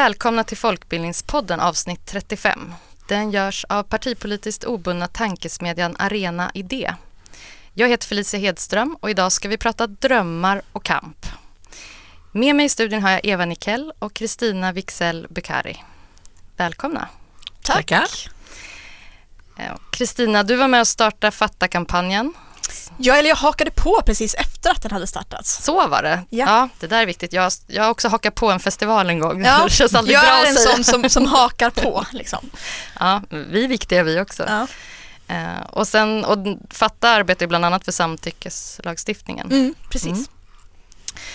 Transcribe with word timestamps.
Välkomna 0.00 0.44
till 0.44 0.56
Folkbildningspodden 0.56 1.60
avsnitt 1.60 2.06
35. 2.06 2.72
Den 3.08 3.30
görs 3.30 3.64
av 3.68 3.82
partipolitiskt 3.82 4.64
obundna 4.64 5.06
tankesmedjan 5.06 5.96
Arena 5.98 6.50
Idé. 6.54 6.94
Jag 7.74 7.88
heter 7.88 8.06
Felicia 8.06 8.40
Hedström 8.40 8.96
och 9.00 9.10
idag 9.10 9.32
ska 9.32 9.48
vi 9.48 9.56
prata 9.56 9.86
drömmar 9.86 10.62
och 10.72 10.84
kamp. 10.84 11.26
Med 12.32 12.56
mig 12.56 12.66
i 12.66 12.68
studion 12.68 13.02
har 13.02 13.10
jag 13.10 13.20
Eva 13.24 13.44
Nikell 13.44 13.92
och 13.98 14.14
Kristina 14.14 14.72
Wixell 14.72 15.26
Bukari. 15.30 15.84
Välkomna. 16.56 17.08
Tackar. 17.62 18.08
Kristina, 19.90 20.42
du 20.42 20.56
var 20.56 20.68
med 20.68 20.80
och 20.80 20.88
startade 20.88 21.30
Fatta-kampanjen 21.30 22.32
Ja, 22.98 23.16
eller 23.16 23.28
jag 23.28 23.36
hakade 23.36 23.70
på 23.70 24.02
precis 24.06 24.34
efter 24.34 24.70
att 24.70 24.82
den 24.82 24.90
hade 24.90 25.06
startats. 25.06 25.64
Så 25.64 25.88
var 25.88 26.02
det. 26.02 26.22
Ja, 26.30 26.46
ja 26.46 26.68
det 26.80 26.86
där 26.86 27.02
är 27.02 27.06
viktigt. 27.06 27.32
Jag, 27.32 27.52
jag 27.66 27.82
har 27.82 27.90
också 27.90 28.08
hakat 28.08 28.34
på 28.34 28.50
en 28.50 28.60
festival 28.60 29.10
en 29.10 29.18
gång. 29.18 29.44
Ja, 29.44 29.64
det 29.64 29.70
känns 29.70 29.94
aldrig 29.94 30.16
jag 30.16 30.22
bra 30.22 30.32
är 30.32 30.46
en 30.46 30.54
sån 30.54 30.84
som, 30.84 31.10
som 31.10 31.26
hakar 31.32 31.70
på. 31.70 32.06
Liksom. 32.12 32.50
Ja, 32.98 33.22
vi 33.30 33.64
är 33.64 33.68
viktiga 33.68 34.02
vi 34.02 34.20
också. 34.20 34.44
Ja. 34.48 34.66
Uh, 35.30 35.60
och 35.70 35.88
sen, 35.88 36.24
och 36.24 36.38
Fatta 36.70 37.08
arbetar 37.08 37.46
bland 37.46 37.64
annat 37.64 37.84
för 37.84 37.92
samtyckeslagstiftningen. 37.92 39.46
Mm, 39.50 39.74
precis. 39.90 40.12
Mm. 40.12 40.24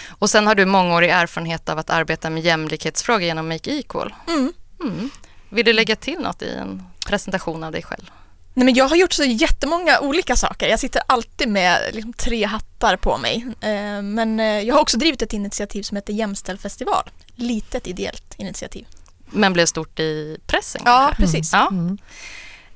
Och 0.09 0.29
sen 0.29 0.47
har 0.47 0.55
du 0.55 0.65
mångårig 0.65 1.09
erfarenhet 1.09 1.69
av 1.69 1.79
att 1.79 1.89
arbeta 1.89 2.29
med 2.29 2.43
jämlikhetsfrågor 2.43 3.21
genom 3.21 3.47
Make 3.47 3.71
Equal. 3.71 4.13
Mm. 4.27 4.53
Mm. 4.81 5.09
Vill 5.49 5.65
du 5.65 5.73
lägga 5.73 5.95
till 5.95 6.19
något 6.19 6.41
i 6.41 6.53
en 6.53 6.83
presentation 7.05 7.63
av 7.63 7.71
dig 7.71 7.83
själv? 7.83 8.11
Nej, 8.57 8.65
men 8.65 8.73
jag 8.73 8.87
har 8.87 8.95
gjort 8.95 9.13
så 9.13 9.23
jättemånga 9.23 9.99
olika 9.99 10.35
saker. 10.35 10.67
Jag 10.67 10.79
sitter 10.79 11.01
alltid 11.07 11.49
med 11.49 11.79
liksom, 11.93 12.13
tre 12.13 12.45
hattar 12.45 12.97
på 12.97 13.17
mig. 13.17 13.45
Eh, 13.61 14.01
men 14.01 14.39
eh, 14.39 14.45
jag 14.45 14.75
har 14.75 14.81
också 14.81 14.97
drivit 14.97 15.21
ett 15.21 15.33
initiativ 15.33 15.83
som 15.83 15.95
heter 15.95 16.13
Jämställd 16.13 16.59
festival. 16.59 17.09
Litet 17.35 17.87
ideellt 17.87 18.35
initiativ. 18.37 18.85
Men 19.25 19.53
blev 19.53 19.65
stort 19.65 19.99
i 19.99 20.37
pressen? 20.47 20.81
Ja, 20.85 20.99
kanske? 20.99 21.21
precis. 21.21 21.53
Mm. 21.53 21.63
Ja. 21.63 21.69
Mm. 21.71 21.97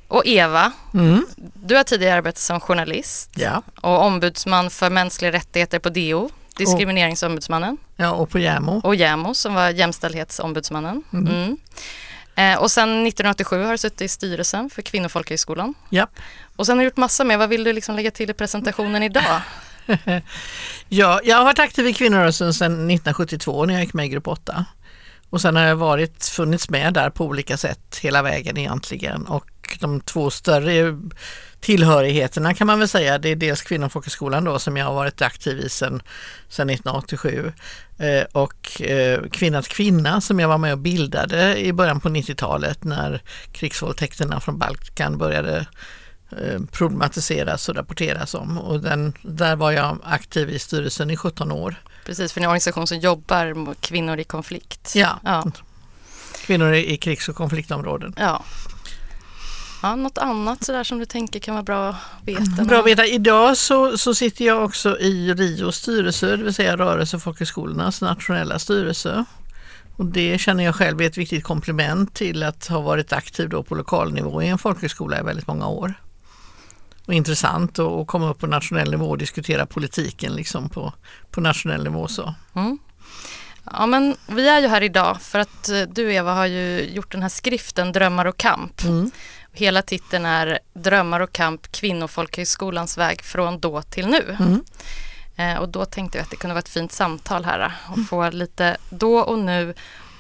Och 0.08 0.26
Eva, 0.26 0.72
mm. 0.94 1.26
du 1.54 1.76
har 1.76 1.84
tidigare 1.84 2.18
arbetat 2.18 2.42
som 2.42 2.60
journalist 2.60 3.30
ja. 3.36 3.62
och 3.82 4.02
ombudsman 4.02 4.70
för 4.70 4.90
mänskliga 4.90 5.32
rättigheter 5.32 5.80
på 5.80 5.90
DO, 5.90 6.30
Diskrimineringsombudsmannen. 6.58 7.78
Ja, 7.96 8.12
och 8.12 8.30
på 8.30 8.40
JämO. 8.40 8.82
Och 8.84 8.96
JämO 8.96 9.34
som 9.34 9.54
var 9.54 9.70
jämställdhetsombudsmannen. 9.70 11.04
Eh, 12.40 12.58
och 12.58 12.72
sen 12.72 12.90
1987 12.90 13.64
har 13.64 13.72
du 13.72 13.78
suttit 13.78 14.02
i 14.02 14.08
styrelsen 14.08 14.70
för 14.70 14.82
Kvinnofolkhögskolan. 14.82 15.74
Ja. 15.90 16.08
Och 16.56 16.66
sen 16.66 16.78
har 16.78 16.84
du 16.84 16.88
gjort 16.88 16.98
massa 16.98 17.24
mer. 17.24 17.38
Vad 17.38 17.50
vill 17.50 17.64
du 17.64 17.74
liksom 17.74 17.96
lägga 17.96 18.12
till 18.12 18.30
i 18.30 18.34
presentationen 18.34 19.04
idag? 19.04 19.42
ja, 20.90 21.22
jag 21.24 21.38
har 21.38 21.44
varit 21.44 21.60
aktiv 21.60 21.88
i 21.88 21.94
kvinnorörelsen 21.94 22.54
sedan 22.54 22.72
1972 22.72 23.66
när 23.66 23.74
jag 23.74 23.84
gick 23.84 23.94
med 23.94 24.06
i 24.06 24.10
grupp 24.10 24.28
8. 24.28 24.66
Och 25.30 25.42
sen 25.42 25.56
har 25.56 25.64
jag 25.64 25.76
varit, 25.76 26.26
funnits 26.26 26.70
med 26.70 26.94
där 26.94 27.10
på 27.10 27.26
olika 27.26 27.58
sätt 27.58 28.00
hela 28.02 28.22
vägen 28.22 28.58
egentligen. 28.58 29.26
Och 29.26 29.78
de 29.80 30.02
två 30.02 30.30
större 30.30 31.00
tillhörigheterna 31.60 32.54
kan 32.54 32.68
man 32.68 32.80
väl 32.80 32.88
säga. 32.88 33.18
Det 33.18 33.30
är 33.30 33.36
dels 33.36 33.62
Kvinnofolkhögskolan 33.62 34.44
då 34.44 34.60
som 34.60 34.78
jag 34.78 34.86
har 34.86 34.94
varit 34.94 35.22
aktiv 35.22 35.60
i 35.60 35.70
sedan, 35.70 36.02
sedan 36.50 36.70
1987 36.70 37.52
eh, 37.98 38.24
och 38.32 38.82
eh, 38.82 39.22
Kvinna 39.32 39.62
till 39.62 39.72
kvinna 39.72 40.22
som 40.22 40.40
jag 40.40 40.48
var 40.48 40.58
med 40.58 40.74
och 40.74 40.80
bildade 40.80 41.58
i 41.58 41.74
början 41.74 42.00
på 42.00 42.10
90-talet 42.10 42.84
när 42.84 43.22
krigsvåldtäkterna 43.52 44.40
från 44.40 44.58
Balkan 44.58 45.18
började 45.18 45.66
eh, 46.32 46.60
problematiseras 46.72 47.70
och 47.70 47.76
rapporteras 47.76 48.34
om. 48.34 48.58
Och 48.58 48.80
den, 48.80 49.14
där 49.22 49.56
var 49.56 49.72
jag 49.72 49.98
aktiv 50.04 50.50
i 50.50 50.60
styrelsen 50.60 51.10
i 51.10 51.18
17 51.18 51.52
år. 51.52 51.76
Precis, 52.06 52.34
för 52.34 52.42
en 52.42 52.48
organisation 52.48 52.88
som 52.88 52.98
jobbar 52.98 53.54
mot 53.54 53.82
kvinnor 53.82 54.20
i 54.20 54.24
konflikt. 54.24 54.96
Ja, 54.96 55.20
ja. 55.24 55.52
kvinnor 56.46 56.74
i 56.74 56.98
krigs 56.98 57.30
och 57.30 57.36
konfliktområden. 57.36 58.14
Ja. 58.18 58.44
Ja, 59.82 59.96
något 59.96 60.18
annat 60.18 60.64
sådär 60.64 60.84
som 60.84 61.00
du 61.00 61.06
tänker 61.06 61.40
kan 61.40 61.56
vara 61.56 61.64
bra 61.64 61.90
att 61.90 61.96
veta? 62.26 62.64
Bra 62.64 62.80
att 62.80 62.86
veta. 62.86 63.06
Idag 63.06 63.58
så, 63.58 63.98
så 63.98 64.16
sitter 64.16 64.46
jag 64.46 64.64
också 64.66 65.00
i 65.00 65.34
RIOs 65.34 65.76
styrelse, 65.76 66.38
det 66.38 66.44
vill 66.44 66.54
säga 66.54 66.78
Rörelsefolkhögskolornas 66.78 68.02
nationella 68.02 68.60
styrelse. 68.60 69.26
Och 69.98 70.06
det 70.06 70.38
känner 70.42 70.64
jag 70.64 70.76
själv 70.76 71.02
är 71.02 71.06
ett 71.06 71.18
viktigt 71.18 71.44
komplement 71.44 72.14
till 72.14 72.44
att 72.44 72.68
ha 72.68 72.82
varit 72.82 73.14
aktiv 73.14 73.50
då 73.50 73.64
på 73.64 73.76
lokalnivå 73.76 74.42
i 74.42 74.48
en 74.48 74.58
folkhögskola 74.58 75.20
i 75.20 75.24
väldigt 75.24 75.48
många 75.48 75.68
år. 75.68 75.94
Och 77.06 77.14
intressant 77.14 77.80
att 77.80 78.08
komma 78.08 78.30
upp 78.30 78.40
på 78.40 78.48
nationell 78.48 78.92
nivå 78.92 79.10
och 79.10 79.18
diskutera 79.18 79.66
politiken 79.66 80.34
liksom 80.34 80.70
på, 80.70 80.94
på 81.32 81.42
nationell 81.42 81.84
nivå. 81.84 82.08
Så. 82.08 82.34
Mm. 82.56 82.78
Ja, 83.72 83.86
men 83.86 84.16
vi 84.28 84.48
är 84.50 84.60
ju 84.60 84.68
här 84.68 84.82
idag 84.82 85.22
för 85.22 85.40
att 85.40 85.70
eh, 85.70 85.82
du 85.82 86.14
Eva 86.14 86.34
har 86.34 86.46
ju 86.46 86.90
gjort 86.94 87.12
den 87.12 87.22
här 87.22 87.30
skriften 87.30 87.92
Drömmar 87.92 88.26
och 88.26 88.38
kamp. 88.38 88.84
Mm. 88.84 89.12
Hela 89.52 89.82
titeln 89.82 90.26
är 90.26 90.60
Drömmar 90.74 91.20
och 91.20 91.34
kamp 91.34 91.72
Kvinnofolkhögskolans 91.72 92.98
väg 92.98 93.22
från 93.24 93.60
då 93.60 93.82
till 93.82 94.08
nu. 94.08 94.38
Mm. 94.40 94.64
Eh, 95.36 95.62
och 95.62 95.70
då 95.70 95.86
tänkte 95.86 96.18
jag 96.18 96.24
att 96.24 96.30
det 96.30 96.36
kunde 96.36 96.54
vara 96.54 96.60
ett 96.60 96.70
fint 96.70 96.92
samtal 96.92 97.46
här 97.46 97.74
och 97.90 97.98
mm. 97.98 98.08
få 98.08 98.30
lite 98.30 98.78
då 98.90 99.20
och 99.20 99.40
nu 99.40 99.74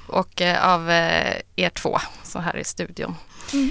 och 0.08 0.42
eh, 0.42 0.74
av 0.74 0.92
eh, 0.92 1.36
er 1.56 1.70
två 1.70 2.00
så 2.24 2.40
här 2.40 2.58
i 2.58 2.64
studion. 2.64 3.16
Mm. 3.54 3.70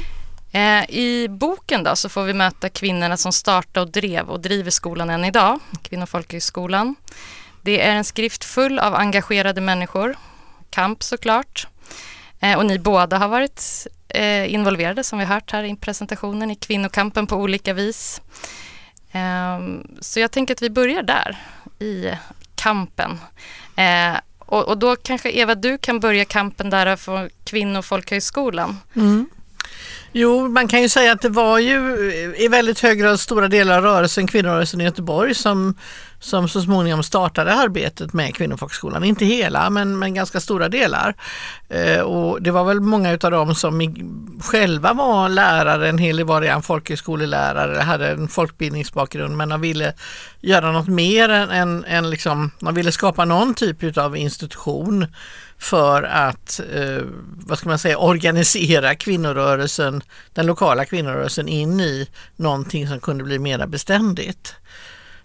Eh, 0.53 0.91
I 0.91 1.29
boken 1.29 1.85
då 1.85 1.97
så 1.97 2.09
får 2.09 2.23
vi 2.23 2.35
möta 2.35 2.69
kvinnorna 2.69 3.17
som 3.17 3.33
startade 3.33 3.81
och 3.81 3.93
drev 3.93 4.29
och 4.31 4.41
driver 4.41 4.71
skolan 4.71 5.11
än 5.11 5.25
idag, 5.25 5.61
Kvinnofolkhögskolan. 5.83 6.95
Det 7.63 7.87
är 7.87 7.95
en 7.95 8.05
skrift 8.05 8.45
full 8.45 8.79
av 8.79 8.95
engagerade 8.95 9.61
människor, 9.61 10.17
kamp 10.71 11.03
såklart. 11.03 11.67
Eh, 12.41 12.59
och 12.59 12.67
ni 12.67 12.79
båda 12.79 13.19
har 13.19 13.29
varit 13.29 13.87
eh, 14.09 14.55
involverade 14.55 15.05
som 15.05 15.19
vi 15.19 15.25
hört 15.25 15.53
här 15.53 15.65
i 15.65 15.77
presentationen 15.77 16.51
i 16.51 16.55
kvinnokampen 16.55 17.27
på 17.27 17.37
olika 17.37 17.73
vis. 17.73 18.23
Eh, 19.13 19.59
så 20.01 20.21
jag 20.21 20.31
tänker 20.31 20.55
att 20.55 20.63
vi 20.63 20.71
börjar 20.71 21.03
där 21.03 21.37
i 21.79 22.13
kampen. 22.55 23.19
Eh, 23.77 24.21
och, 24.39 24.69
och, 24.69 24.79
då 24.79 24.97
kanske 24.97 25.31
Eva 25.31 25.55
du 25.55 25.79
kan 25.79 26.01
börja 26.01 26.25
kampen 26.25 26.71
där 26.71 26.97
för 26.97 27.31
Kvinnofolkhögskolan. 27.45 28.77
Mm. 28.97 29.31
Jo, 30.13 30.49
man 30.49 30.69
kan 30.69 30.83
ju 30.83 30.89
säga 30.89 31.13
att 31.13 31.21
det 31.21 31.29
var 31.29 31.59
ju 31.59 32.11
eh, 32.11 32.45
i 32.45 32.49
väldigt 32.49 32.81
hög 32.81 32.99
grad 32.99 33.21
stora 33.21 33.49
delar 33.49 33.77
av 33.77 33.85
rörelsen, 33.85 34.27
kvinnorörelsen 34.27 34.81
i 34.81 34.85
Göteborg 34.85 35.35
som, 35.35 35.75
som 36.21 36.49
så 36.49 36.63
småningom 36.63 37.03
startade 37.03 37.55
arbetet 37.55 38.13
med 38.13 38.35
Kvinnofolkskolan. 38.35 39.05
Inte 39.05 39.25
hela, 39.25 39.71
men, 39.71 39.99
men 39.99 40.15
ganska 40.15 40.41
stora 40.41 40.69
delar. 40.69 41.15
Eh, 41.69 42.01
och 42.01 42.43
det 42.43 42.51
var 42.51 42.65
väl 42.65 42.81
många 42.81 43.13
utav 43.13 43.31
dem 43.31 43.55
som 43.55 43.81
i, 43.81 44.05
själva 44.41 44.93
var 44.93 45.29
lärare, 45.29 45.89
en 45.89 45.99
hel 45.99 46.17
del 46.17 46.27
var 46.27 46.41
redan 46.41 46.63
folkhögskolelärare, 46.63 47.81
hade 47.83 48.09
en 48.09 48.29
folkbildningsbakgrund 48.29 49.37
men 49.37 49.49
de 49.49 49.61
ville 49.61 49.93
göra 50.41 50.73
något 50.73 50.89
mer 50.89 51.29
än, 51.29 51.51
än, 51.51 51.85
än 51.85 52.11
liksom, 52.11 52.51
de 52.61 52.75
ville 52.75 52.93
skapa 52.93 53.25
någon 53.25 53.55
typ 53.55 53.99
av 53.99 54.17
institution 54.17 55.07
för 55.59 56.03
att, 56.03 56.61
eh, 56.73 57.03
vad 57.47 57.59
ska 57.59 57.69
man 57.69 57.79
säga, 57.79 57.99
organisera 57.99 58.95
kvinnorörelsen, 58.95 60.03
den 60.33 60.47
lokala 60.47 60.85
kvinnorörelsen 60.85 61.49
in 61.49 61.81
i 61.81 62.09
någonting 62.37 62.89
som 62.89 63.01
kunde 63.01 63.25
bli 63.25 63.39
mera 63.39 63.67
beständigt. 63.67 64.55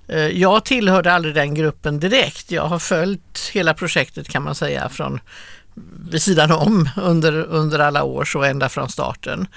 Eh, 0.08 0.28
jag 0.28 0.66
tillhörde 0.66 1.14
aldrig 1.14 1.36
den 1.36 1.54
gruppen 1.54 2.00
direkt. 2.00 2.52
Jag 2.52 2.68
har 2.68 2.80
följt 2.80 3.52
hela 3.54 3.74
projektet 3.74 4.30
kan 4.30 4.44
man 4.44 4.56
säga 4.56 4.90
från 4.90 5.20
vid 6.10 6.22
sidan 6.22 6.52
om 6.52 6.90
under, 6.98 7.34
under 7.34 7.80
alla 7.80 8.04
år 8.04 8.26
så 8.26 8.44
ända 8.44 8.70
från 8.70 8.90
starten. 8.90 9.48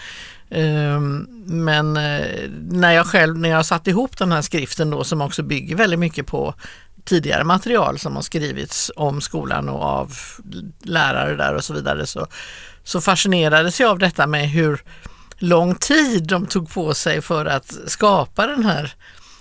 Ehm, 0.50 1.26
men 1.46 1.96
eh, 1.96 2.50
när 2.70 2.92
jag 2.92 3.06
själv, 3.06 3.38
när 3.38 3.48
jag 3.48 3.66
satt 3.66 3.86
ihop 3.86 4.18
den 4.18 4.32
här 4.32 4.42
skriften 4.42 4.90
då 4.90 5.04
som 5.04 5.20
också 5.20 5.42
bygger 5.42 5.76
väldigt 5.76 5.98
mycket 5.98 6.26
på 6.26 6.54
tidigare 7.06 7.44
material 7.44 7.98
som 7.98 8.14
har 8.14 8.22
skrivits 8.22 8.90
om 8.96 9.20
skolan 9.20 9.68
och 9.68 9.82
av 9.82 10.12
lärare 10.82 11.36
där 11.36 11.54
och 11.54 11.64
så 11.64 11.74
vidare 11.74 12.06
så, 12.06 12.26
så 12.84 13.00
fascinerades 13.00 13.80
jag 13.80 13.90
av 13.90 13.98
detta 13.98 14.26
med 14.26 14.50
hur 14.50 14.82
lång 15.38 15.74
tid 15.74 16.26
de 16.26 16.46
tog 16.46 16.70
på 16.70 16.94
sig 16.94 17.22
för 17.22 17.46
att 17.46 17.76
skapa 17.86 18.46
den 18.46 18.64
här 18.64 18.94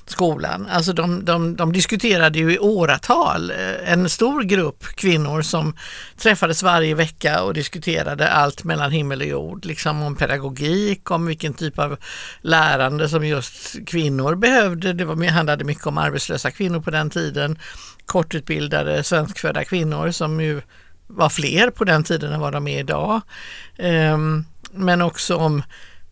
skolan. 0.09 0.67
Alltså 0.71 0.93
de, 0.93 1.25
de, 1.25 1.55
de 1.55 1.73
diskuterade 1.73 2.39
ju 2.39 2.53
i 2.53 2.59
åratal, 2.59 3.51
eh, 3.51 3.91
en 3.91 4.09
stor 4.09 4.43
grupp 4.43 4.83
kvinnor 4.83 5.41
som 5.41 5.75
träffades 6.17 6.63
varje 6.63 6.95
vecka 6.95 7.43
och 7.43 7.53
diskuterade 7.53 8.29
allt 8.29 8.63
mellan 8.63 8.91
himmel 8.91 9.21
och 9.21 9.27
jord, 9.27 9.65
liksom 9.65 10.01
om 10.01 10.15
pedagogik, 10.15 11.11
om 11.11 11.25
vilken 11.25 11.53
typ 11.53 11.79
av 11.79 11.97
lärande 12.41 13.09
som 13.09 13.27
just 13.27 13.75
kvinnor 13.87 14.35
behövde. 14.35 14.93
Det 14.93 15.05
var, 15.05 15.29
handlade 15.29 15.63
mycket 15.63 15.87
om 15.87 15.97
arbetslösa 15.97 16.51
kvinnor 16.51 16.79
på 16.79 16.91
den 16.91 17.09
tiden, 17.09 17.59
kortutbildade 18.05 19.03
svenskfödda 19.03 19.63
kvinnor 19.63 20.11
som 20.11 20.41
ju 20.41 20.61
var 21.07 21.29
fler 21.29 21.69
på 21.69 21.83
den 21.83 22.03
tiden 22.03 22.33
än 22.33 22.39
vad 22.39 22.53
de 22.53 22.67
är 22.67 22.79
idag. 22.79 23.21
Ehm, 23.77 24.45
men 24.71 25.01
också 25.01 25.35
om 25.35 25.63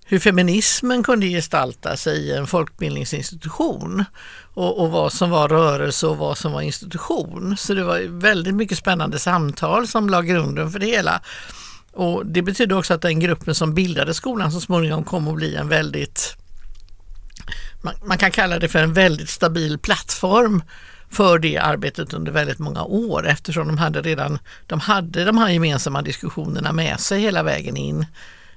hur 0.05 0.19
feminismen 0.19 1.03
kunde 1.03 1.27
gestalta 1.27 1.97
sig 1.97 2.17
i 2.17 2.33
en 2.33 2.47
folkbildningsinstitution 2.47 4.05
och, 4.53 4.79
och, 4.79 4.91
vad 4.91 5.13
som 5.13 5.29
var 5.29 5.47
rörelse 5.47 6.07
och 6.07 6.17
vad 6.17 6.37
som 6.37 6.51
var 6.51 6.61
institution. 6.61 7.57
Så 7.57 7.73
det 7.73 7.83
var 7.83 8.19
väldigt 8.19 8.55
mycket 8.55 8.77
spännande 8.77 9.19
samtal 9.19 9.87
som 9.87 10.09
la 10.09 10.21
grunden 10.21 10.71
för 10.71 10.79
det 10.79 10.85
hela. 10.85 11.21
Och 11.93 12.25
Det 12.25 12.41
betydde 12.41 12.75
också 12.75 12.93
att 12.93 13.01
den 13.01 13.19
gruppen 13.19 13.55
som 13.55 13.73
bildade 13.73 14.13
skolan 14.13 14.51
så 14.51 14.61
småningom 14.61 15.03
kom 15.03 15.27
att 15.27 15.35
bli 15.35 15.55
en 15.55 15.67
väldigt 15.67 16.37
man, 17.81 17.93
man 18.05 18.17
kan 18.17 18.31
kalla 18.31 18.59
det 18.59 18.69
för 18.69 18.79
en 18.79 18.93
väldigt 18.93 19.29
stabil 19.29 19.77
plattform 19.77 20.63
för 21.09 21.39
det 21.39 21.57
arbetet 21.57 22.13
under 22.13 22.31
väldigt 22.31 22.59
många 22.59 22.83
år 22.83 23.27
eftersom 23.27 23.67
de 23.67 23.77
hade 23.77 24.01
redan 24.01 24.39
de 24.67 24.79
hade 24.79 25.25
de 25.25 25.37
här 25.37 25.49
gemensamma 25.49 26.01
diskussionerna 26.01 26.71
med 26.71 26.99
sig 26.99 27.21
hela 27.21 27.43
vägen 27.43 27.77
in 27.77 28.05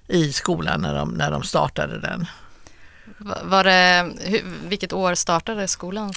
i 0.09 0.33
skolan 0.33 0.81
när 0.81 0.95
de, 0.95 1.09
när 1.09 1.31
de 1.31 1.43
startade 1.43 2.01
den. 2.01 2.27
Var 3.43 3.65
det, 3.65 4.13
vilket 4.65 4.93
år 4.93 5.15
startade 5.15 5.69
skolan? 5.69 6.13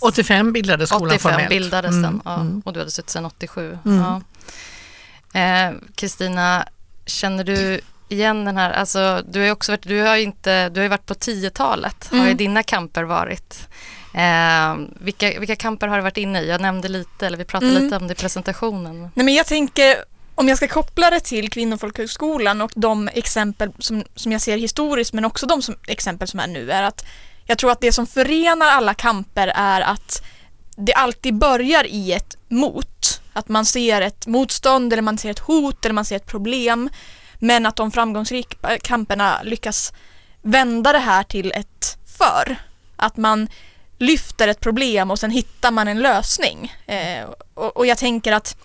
85 0.00 0.52
bildades 0.52 0.88
skolan 0.88 1.16
85 1.16 1.32
formellt. 1.32 1.48
bildades 1.48 1.90
den 1.90 2.04
mm, 2.04 2.22
ja, 2.24 2.34
mm. 2.34 2.62
och 2.64 2.72
du 2.72 2.78
hade 2.78 2.90
suttit 2.90 3.10
sedan 3.10 3.24
87. 3.24 3.78
Mm. 3.84 4.24
Kristina, 5.94 6.58
eh, 6.60 6.64
känner 7.06 7.44
du 7.44 7.80
igen 8.08 8.44
den 8.44 8.56
här, 8.56 8.70
alltså 8.70 9.22
du 9.28 9.38
har 9.38 9.46
ju 9.46 9.52
också 9.52 9.72
varit, 9.72 9.82
du 9.82 10.00
har 10.00 10.16
inte, 10.16 10.68
du 10.68 10.80
har 10.80 10.88
varit 10.88 11.06
på 11.06 11.14
10-talet, 11.14 12.08
har 12.10 12.18
ju 12.18 12.24
mm. 12.24 12.36
dina 12.36 12.62
kamper 12.62 13.02
varit. 13.02 13.68
Eh, 14.14 14.76
vilka, 15.00 15.40
vilka 15.40 15.56
kamper 15.56 15.88
har 15.88 15.96
du 15.96 16.02
varit 16.02 16.16
inne 16.16 16.40
i? 16.40 16.48
Jag 16.48 16.60
nämnde 16.60 16.88
lite, 16.88 17.26
eller 17.26 17.38
vi 17.38 17.44
pratade 17.44 17.70
mm. 17.70 17.84
lite 17.84 17.96
om 17.96 18.06
det 18.06 18.12
i 18.12 18.16
presentationen. 18.16 19.10
Nej 19.14 19.24
men 19.24 19.34
jag 19.34 19.46
tänker, 19.46 19.96
om 20.38 20.48
jag 20.48 20.56
ska 20.56 20.68
koppla 20.68 21.10
det 21.10 21.20
till 21.20 21.50
Kvinnofolkhögskolan 21.50 22.60
och 22.60 22.72
de 22.74 23.08
exempel 23.08 23.72
som, 23.78 24.04
som 24.14 24.32
jag 24.32 24.40
ser 24.40 24.56
historiskt 24.56 25.12
men 25.12 25.24
också 25.24 25.46
de 25.46 25.62
som, 25.62 25.74
exempel 25.86 26.28
som 26.28 26.40
är 26.40 26.46
nu 26.46 26.70
är 26.70 26.82
att 26.82 27.04
jag 27.44 27.58
tror 27.58 27.70
att 27.70 27.80
det 27.80 27.92
som 27.92 28.06
förenar 28.06 28.66
alla 28.66 28.94
kamper 28.94 29.52
är 29.54 29.80
att 29.80 30.22
det 30.76 30.94
alltid 30.94 31.34
börjar 31.34 31.86
i 31.86 32.12
ett 32.12 32.36
mot. 32.48 33.20
Att 33.32 33.48
man 33.48 33.66
ser 33.66 34.00
ett 34.00 34.26
motstånd 34.26 34.92
eller 34.92 35.02
man 35.02 35.18
ser 35.18 35.30
ett 35.30 35.38
hot 35.38 35.84
eller 35.84 35.94
man 35.94 36.04
ser 36.04 36.16
ett 36.16 36.26
problem. 36.26 36.90
Men 37.38 37.66
att 37.66 37.76
de 37.76 37.90
framgångsrika 37.90 38.78
kamperna 38.78 39.42
lyckas 39.42 39.92
vända 40.42 40.92
det 40.92 40.98
här 40.98 41.22
till 41.22 41.52
ett 41.52 41.98
för. 42.18 42.56
Att 42.96 43.16
man 43.16 43.48
lyfter 43.98 44.48
ett 44.48 44.60
problem 44.60 45.10
och 45.10 45.18
sen 45.18 45.30
hittar 45.30 45.70
man 45.70 45.88
en 45.88 45.98
lösning. 45.98 46.74
Eh, 46.86 47.24
och, 47.54 47.76
och 47.76 47.86
jag 47.86 47.98
tänker 47.98 48.32
att 48.32 48.56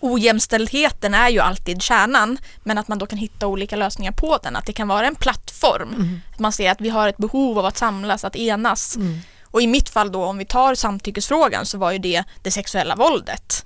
ojämställdheten 0.00 1.14
är 1.14 1.28
ju 1.28 1.40
alltid 1.40 1.82
kärnan 1.82 2.38
men 2.64 2.78
att 2.78 2.88
man 2.88 2.98
då 2.98 3.06
kan 3.06 3.18
hitta 3.18 3.46
olika 3.46 3.76
lösningar 3.76 4.12
på 4.12 4.38
den. 4.42 4.56
Att 4.56 4.66
det 4.66 4.72
kan 4.72 4.88
vara 4.88 5.06
en 5.06 5.14
plattform. 5.14 5.94
Mm. 5.94 6.20
Att 6.32 6.38
man 6.38 6.52
ser 6.52 6.70
att 6.70 6.80
vi 6.80 6.88
har 6.88 7.08
ett 7.08 7.16
behov 7.16 7.58
av 7.58 7.66
att 7.66 7.76
samlas, 7.76 8.24
att 8.24 8.36
enas. 8.36 8.96
Mm. 8.96 9.18
Och 9.44 9.62
i 9.62 9.66
mitt 9.66 9.88
fall 9.88 10.12
då 10.12 10.24
om 10.24 10.38
vi 10.38 10.44
tar 10.44 10.74
samtyckesfrågan 10.74 11.66
så 11.66 11.78
var 11.78 11.92
ju 11.92 11.98
det 11.98 12.24
det 12.42 12.50
sexuella 12.50 12.96
våldet. 12.96 13.64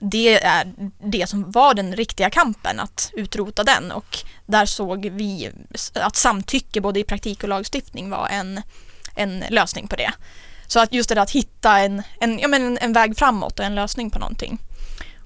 Det 0.00 0.44
är 0.44 0.74
det 0.98 1.26
som 1.26 1.50
var 1.50 1.74
den 1.74 1.96
riktiga 1.96 2.30
kampen, 2.30 2.80
att 2.80 3.10
utrota 3.12 3.64
den 3.64 3.92
och 3.92 4.18
där 4.46 4.66
såg 4.66 5.06
vi 5.06 5.50
att 5.94 6.16
samtycke 6.16 6.80
både 6.80 7.00
i 7.00 7.04
praktik 7.04 7.42
och 7.42 7.48
lagstiftning 7.48 8.10
var 8.10 8.28
en, 8.28 8.62
en 9.14 9.44
lösning 9.50 9.88
på 9.88 9.96
det. 9.96 10.12
Så 10.66 10.80
att 10.80 10.92
just 10.92 11.08
det 11.08 11.14
där 11.14 11.22
att 11.22 11.30
hitta 11.30 11.78
en, 11.78 12.02
en, 12.20 12.38
ja, 12.38 12.48
men 12.48 12.66
en, 12.66 12.78
en 12.78 12.92
väg 12.92 13.18
framåt 13.18 13.58
och 13.58 13.64
en 13.64 13.74
lösning 13.74 14.10
på 14.10 14.18
någonting. 14.18 14.58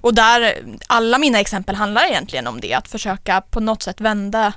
Och 0.00 0.14
där, 0.14 0.64
alla 0.86 1.18
mina 1.18 1.40
exempel 1.40 1.74
handlar 1.74 2.06
egentligen 2.06 2.46
om 2.46 2.60
det, 2.60 2.74
att 2.74 2.88
försöka 2.88 3.40
på 3.40 3.60
något 3.60 3.82
sätt 3.82 4.00
vända, 4.00 4.52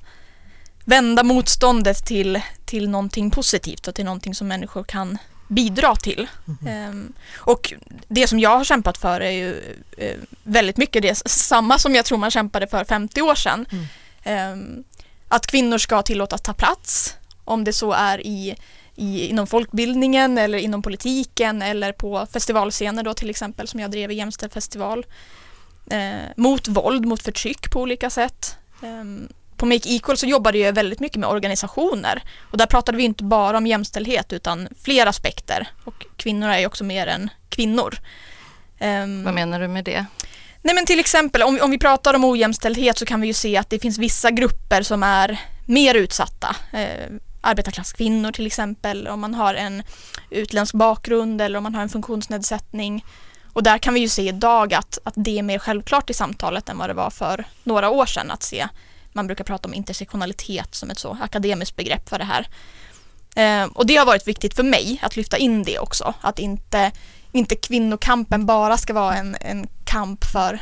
vända 0.86 1.24
motståndet 1.24 2.06
till, 2.06 2.42
till 2.66 2.90
någonting 2.90 3.32
positivt 3.32 3.88
och 3.88 3.96
till 3.96 4.06
någonting 4.06 4.36
som 4.36 4.48
människor 4.48 4.84
kan 4.84 5.18
bidra 5.48 5.96
till. 5.96 6.28
Mm. 6.62 6.90
Um, 6.90 7.14
och 7.36 7.74
det 8.08 8.28
som 8.28 8.40
jag 8.40 8.58
har 8.58 8.64
kämpat 8.64 8.98
för 8.98 9.22
är 9.22 9.32
ju 9.32 9.54
uh, 10.02 10.24
väldigt 10.44 10.78
mycket 10.78 11.02
det 11.02 11.16
samma 11.26 11.80
som 11.80 11.96
jag 11.96 12.06
tror 12.06 12.18
man 12.18 12.32
kämpade 12.32 12.68
för 12.68 12.84
50 12.84 13.22
år 13.22 13.36
sedan. 13.36 13.66
Mm. 13.72 14.54
Um, 14.54 14.84
att 15.28 15.48
kvinnor 15.48 15.78
ska 15.78 16.02
tillåtas 16.02 16.42
ta 16.42 16.54
plats, 16.54 17.16
om 17.46 17.64
det 17.64 17.74
så 17.74 17.92
är 17.92 18.28
i, 18.28 18.56
i, 18.96 19.28
inom 19.28 19.48
folkbildningen 19.48 20.38
eller 20.38 20.58
inom 20.58 20.82
politiken 20.82 21.62
eller 21.62 21.92
på 21.92 22.28
festivalscener 22.34 23.04
då 23.04 23.14
till 23.14 23.30
exempel 23.30 23.68
som 23.68 23.80
jag 23.80 23.92
drev 23.92 24.12
i 24.12 24.16
Jämställd 24.16 24.54
festival. 24.54 25.06
Uh, 25.94 26.14
mot 26.38 26.68
våld, 26.68 27.06
mot 27.06 27.24
förtryck 27.24 27.72
på 27.72 27.82
olika 27.82 28.10
sätt. 28.10 28.58
Um, 28.82 29.28
på 29.58 29.66
Make 29.66 29.90
Equal 29.90 30.18
så 30.18 30.26
jobbade 30.26 30.58
jag 30.58 30.74
väldigt 30.74 31.00
mycket 31.00 31.18
med 31.18 31.30
organisationer 31.30 32.24
och 32.52 32.58
där 32.58 32.66
pratade 32.66 32.98
vi 32.98 33.04
inte 33.04 33.24
bara 33.24 33.58
om 33.58 33.68
jämställdhet 33.68 34.34
utan 34.34 34.68
fler 34.84 35.06
aspekter 35.06 35.68
och 35.84 36.06
kvinnor 36.18 36.50
är 36.50 36.60
ju 36.60 36.66
också 36.66 36.84
mer 36.84 37.08
än 37.08 37.30
kvinnor. 37.50 37.96
Um, 38.80 39.24
Vad 39.24 39.34
menar 39.34 39.60
du 39.60 39.68
med 39.68 39.84
det? 39.84 40.06
Nej 40.62 40.76
men 40.76 40.86
till 40.86 41.00
exempel 41.00 41.44
om, 41.44 41.60
om 41.62 41.72
vi 41.72 41.80
pratar 41.80 42.14
om 42.14 42.24
ojämställdhet 42.26 42.98
så 42.98 43.06
kan 43.06 43.22
vi 43.22 43.28
ju 43.28 43.34
se 43.34 43.58
att 43.58 43.70
det 43.70 43.80
finns 43.80 43.98
vissa 43.98 44.32
grupper 44.32 44.82
som 44.82 45.04
är 45.04 45.40
mer 45.66 45.96
utsatta. 45.96 46.56
Arbetarklasskvinnor 47.44 48.32
till 48.32 48.48
exempel, 48.48 49.08
om 49.08 49.20
man 49.20 49.34
har 49.34 49.56
en 49.56 49.84
utländsk 50.30 50.74
bakgrund 50.74 51.42
eller 51.42 51.58
om 51.58 51.64
man 51.64 51.76
har 51.76 51.82
en 51.82 51.90
funktionsnedsättning. 51.90 53.06
Och 53.54 53.64
där 53.64 53.78
kan 53.78 53.94
vi 53.94 54.00
ju 54.00 54.10
se 54.10 54.28
idag 54.28 54.74
att, 54.74 55.00
att 55.04 55.14
det 55.18 55.40
är 55.40 55.44
mer 55.44 55.60
självklart 55.60 56.10
i 56.10 56.14
samtalet 56.14 56.70
än 56.70 56.78
vad 56.78 56.90
det 56.90 56.94
var 56.94 57.10
för 57.10 57.46
några 57.64 57.90
år 57.90 58.06
sedan 58.06 58.32
att 58.32 58.44
se 58.44 58.68
man 59.14 59.28
brukar 59.28 59.44
prata 59.44 59.68
om 59.68 59.74
intersektionalitet 59.74 60.76
som 60.76 60.90
ett 60.90 61.00
så 61.00 61.18
akademiskt 61.22 61.76
begrepp 61.76 62.10
för 62.10 62.18
det 62.18 62.24
här. 62.24 62.48
Eh, 63.36 63.70
och 63.74 63.86
det 63.86 63.96
har 63.96 64.06
varit 64.06 64.28
viktigt 64.28 64.56
för 64.56 64.64
mig 64.64 65.00
att 65.02 65.16
lyfta 65.16 65.38
in 65.38 65.64
det 65.64 65.80
också, 65.80 66.14
att 66.22 66.40
inte, 66.40 66.92
inte 67.32 67.56
kvinnokampen 67.56 68.46
bara 68.46 68.78
ska 68.78 68.94
vara 68.94 69.16
en, 69.16 69.36
en 69.42 69.68
kamp 69.86 70.26
för, 70.26 70.60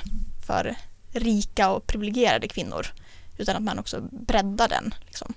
för 0.48 0.76
rika 1.12 1.70
och 1.70 1.88
privilegierade 1.88 2.48
kvinnor, 2.48 2.88
utan 3.38 3.56
att 3.56 3.64
man 3.64 3.80
också 3.80 4.02
breddar 4.12 4.68
den. 4.68 4.94
Liksom. 5.06 5.34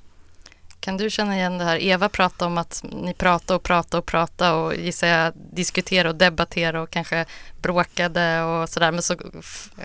Kan 0.85 0.97
du 0.97 1.11
känna 1.11 1.37
igen 1.37 1.59
det 1.59 1.65
här? 1.65 1.83
Eva 1.83 2.09
pratade 2.09 2.47
om 2.47 2.59
att 2.59 2.85
ni 2.93 3.15
pratade 3.15 3.57
och 3.57 3.63
pratade 3.63 3.99
och 3.99 4.07
pratade 4.07 4.53
och 4.53 4.75
gissar 4.77 5.07
jag 5.07 5.33
diskuterade 5.53 6.09
och 6.09 6.15
debatterade 6.15 6.81
och 6.81 6.91
kanske 6.91 7.25
bråkade 7.63 8.43
och 8.43 8.69
sådär 8.69 8.93
men 8.93 9.03
så 9.03 9.17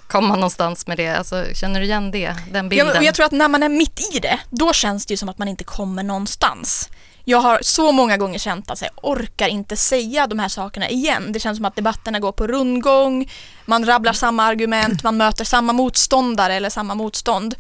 kom 0.07 0.27
man 0.27 0.39
någonstans 0.39 0.87
med 0.87 0.97
det. 0.97 1.09
Alltså, 1.09 1.45
känner 1.53 1.79
du 1.79 1.85
igen 1.85 2.11
det, 2.11 2.35
den 2.51 2.69
bilden? 2.69 2.91
Ja, 2.95 3.01
jag 3.01 3.15
tror 3.15 3.25
att 3.25 3.31
när 3.31 3.47
man 3.47 3.63
är 3.63 3.69
mitt 3.69 4.15
i 4.15 4.19
det, 4.19 4.39
då 4.49 4.73
känns 4.73 5.05
det 5.05 5.13
ju 5.13 5.17
som 5.17 5.29
att 5.29 5.37
man 5.37 5.47
inte 5.47 5.63
kommer 5.63 6.03
någonstans. 6.03 6.89
Jag 7.25 7.41
har 7.41 7.59
så 7.61 7.91
många 7.91 8.17
gånger 8.17 8.39
känt 8.39 8.71
att 8.71 8.81
jag 8.81 8.91
orkar 8.95 9.47
inte 9.47 9.77
säga 9.77 10.27
de 10.27 10.39
här 10.39 10.49
sakerna 10.49 10.89
igen. 10.89 11.31
Det 11.31 11.39
känns 11.39 11.57
som 11.57 11.65
att 11.65 11.75
debatterna 11.75 12.19
går 12.19 12.31
på 12.31 12.47
rundgång, 12.47 13.29
man 13.65 13.85
rabblar 13.85 14.13
samma 14.13 14.43
argument, 14.43 15.03
man 15.03 15.17
möter 15.17 15.45
samma 15.45 15.73
motståndare 15.73 16.53
eller 16.53 16.69
samma 16.69 16.95
motstånd. 16.95 17.55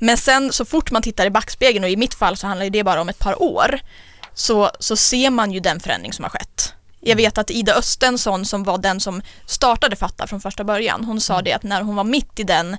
Men 0.00 0.16
sen 0.16 0.52
så 0.52 0.64
fort 0.64 0.90
man 0.90 1.02
tittar 1.02 1.26
i 1.26 1.30
backspegeln 1.30 1.84
och 1.84 1.90
i 1.90 1.96
mitt 1.96 2.14
fall 2.14 2.36
så 2.36 2.46
handlar 2.46 2.70
det 2.70 2.84
bara 2.84 3.00
om 3.00 3.08
ett 3.08 3.18
par 3.18 3.42
år 3.42 3.80
så, 4.34 4.70
så 4.78 4.96
ser 4.96 5.30
man 5.30 5.52
ju 5.52 5.60
den 5.60 5.80
förändring 5.80 6.12
som 6.12 6.22
har 6.22 6.30
skett. 6.30 6.74
Jag 7.00 7.16
vet 7.16 7.38
att 7.38 7.50
Ida 7.50 7.74
Östensson 7.74 8.44
som 8.44 8.64
var 8.64 8.78
den 8.78 9.00
som 9.00 9.22
startade 9.46 9.96
Fatta 9.96 10.26
från 10.26 10.40
första 10.40 10.64
början, 10.64 11.04
hon 11.04 11.20
sa 11.20 11.34
mm. 11.34 11.44
det 11.44 11.52
att 11.52 11.62
när 11.62 11.82
hon 11.82 11.96
var 11.96 12.04
mitt 12.04 12.38
i 12.38 12.42
den 12.42 12.76